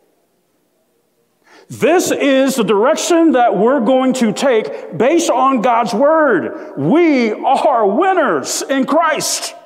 This 1.68 2.12
is 2.12 2.55
the 2.55 2.62
direction 2.62 3.32
that 3.32 3.59
we're 3.59 3.80
going 3.80 4.12
to 4.12 4.32
take 4.32 4.97
based 4.97 5.28
on 5.28 5.61
God's 5.61 5.93
word. 5.93 6.78
We 6.78 7.32
are 7.32 7.84
winners 7.84 8.62
in 8.62 8.86
Christ. 8.86 9.57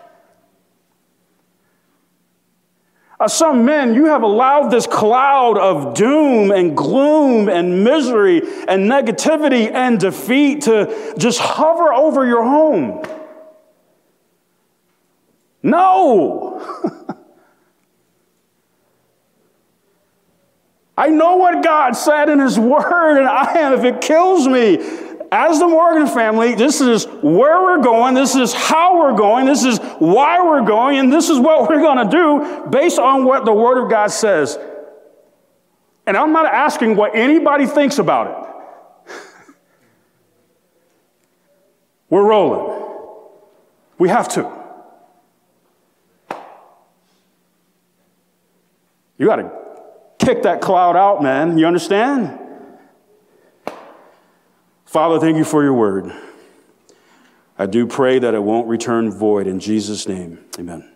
Uh, 3.21 3.29
some 3.29 3.67
men, 3.67 3.93
you 3.93 4.07
have 4.07 4.23
allowed 4.23 4.71
this 4.71 4.87
cloud 4.87 5.59
of 5.59 5.93
doom 5.93 6.51
and 6.51 6.75
gloom 6.75 7.51
and 7.51 7.85
misery 7.85 8.39
and 8.39 8.91
negativity 8.91 9.71
and 9.71 10.01
defeat 10.01 10.63
to 10.63 11.15
just 11.19 11.41
hover 11.41 11.93
over 11.93 12.25
your 12.25 12.43
home. 12.43 13.05
No! 15.65 16.61
I 20.97 21.09
know 21.09 21.37
what 21.37 21.65
God 21.65 21.93
said 21.93 22.29
in 22.29 22.39
His 22.39 22.57
Word, 22.59 23.19
and 23.19 23.27
I 23.27 23.59
am, 23.59 23.73
if 23.73 23.83
it 23.83 24.01
kills 24.03 24.47
me, 24.47 24.77
as 25.33 25.59
the 25.59 25.67
Morgan 25.67 26.07
family, 26.07 26.55
this 26.55 26.81
is 26.83 27.07
where 27.07 27.63
we're 27.63 27.83
going, 27.83 28.15
this 28.15 28.37
is 28.37 28.53
how 28.53 29.01
we're 29.01 29.17
going, 29.17 29.47
this 29.47 29.65
is 29.65 29.79
why 29.99 30.45
we're 30.45 30.65
going, 30.65 30.99
and 30.99 31.13
this 31.13 31.31
is 31.31 31.41
what 31.41 31.69
we're 31.69 31.81
going 31.81 32.09
to 32.09 32.17
do 32.17 32.67
based 32.69 32.99
on 32.99 33.25
what 33.25 33.47
the 33.47 33.53
Word 33.53 33.83
of 33.83 33.91
God 33.91 34.09
says. 34.09 34.59
And 36.07 36.15
I'm 36.17 36.33
not 36.33 36.45
asking 36.47 36.95
what 36.95 37.17
anybody 37.17 37.65
thinks 37.65 37.99
about 37.99 38.27
it. 39.09 39.15
we're 42.11 42.23
rolling. 42.23 42.87
We 43.99 44.11
have 44.11 44.29
to. 44.35 44.64
You 49.19 49.27
got 49.27 49.37
to 49.37 49.51
kick 50.19 50.43
that 50.43 50.61
cloud 50.61 50.97
out, 50.97 51.23
man. 51.23 51.59
You 51.59 51.67
understand? 51.67 52.39
Father, 54.85 55.19
thank 55.19 55.37
you 55.37 55.45
for 55.45 55.63
your 55.63 55.75
word. 55.75 56.13
I 57.59 57.67
do 57.67 57.87
pray 57.87 58.19
that 58.19 58.35
it 58.35 58.43
won't 58.43 58.69
return 58.69 59.11
void. 59.13 59.47
In 59.47 59.61
Jesus' 59.61 60.09
name, 60.09 60.45
amen. 60.59 60.94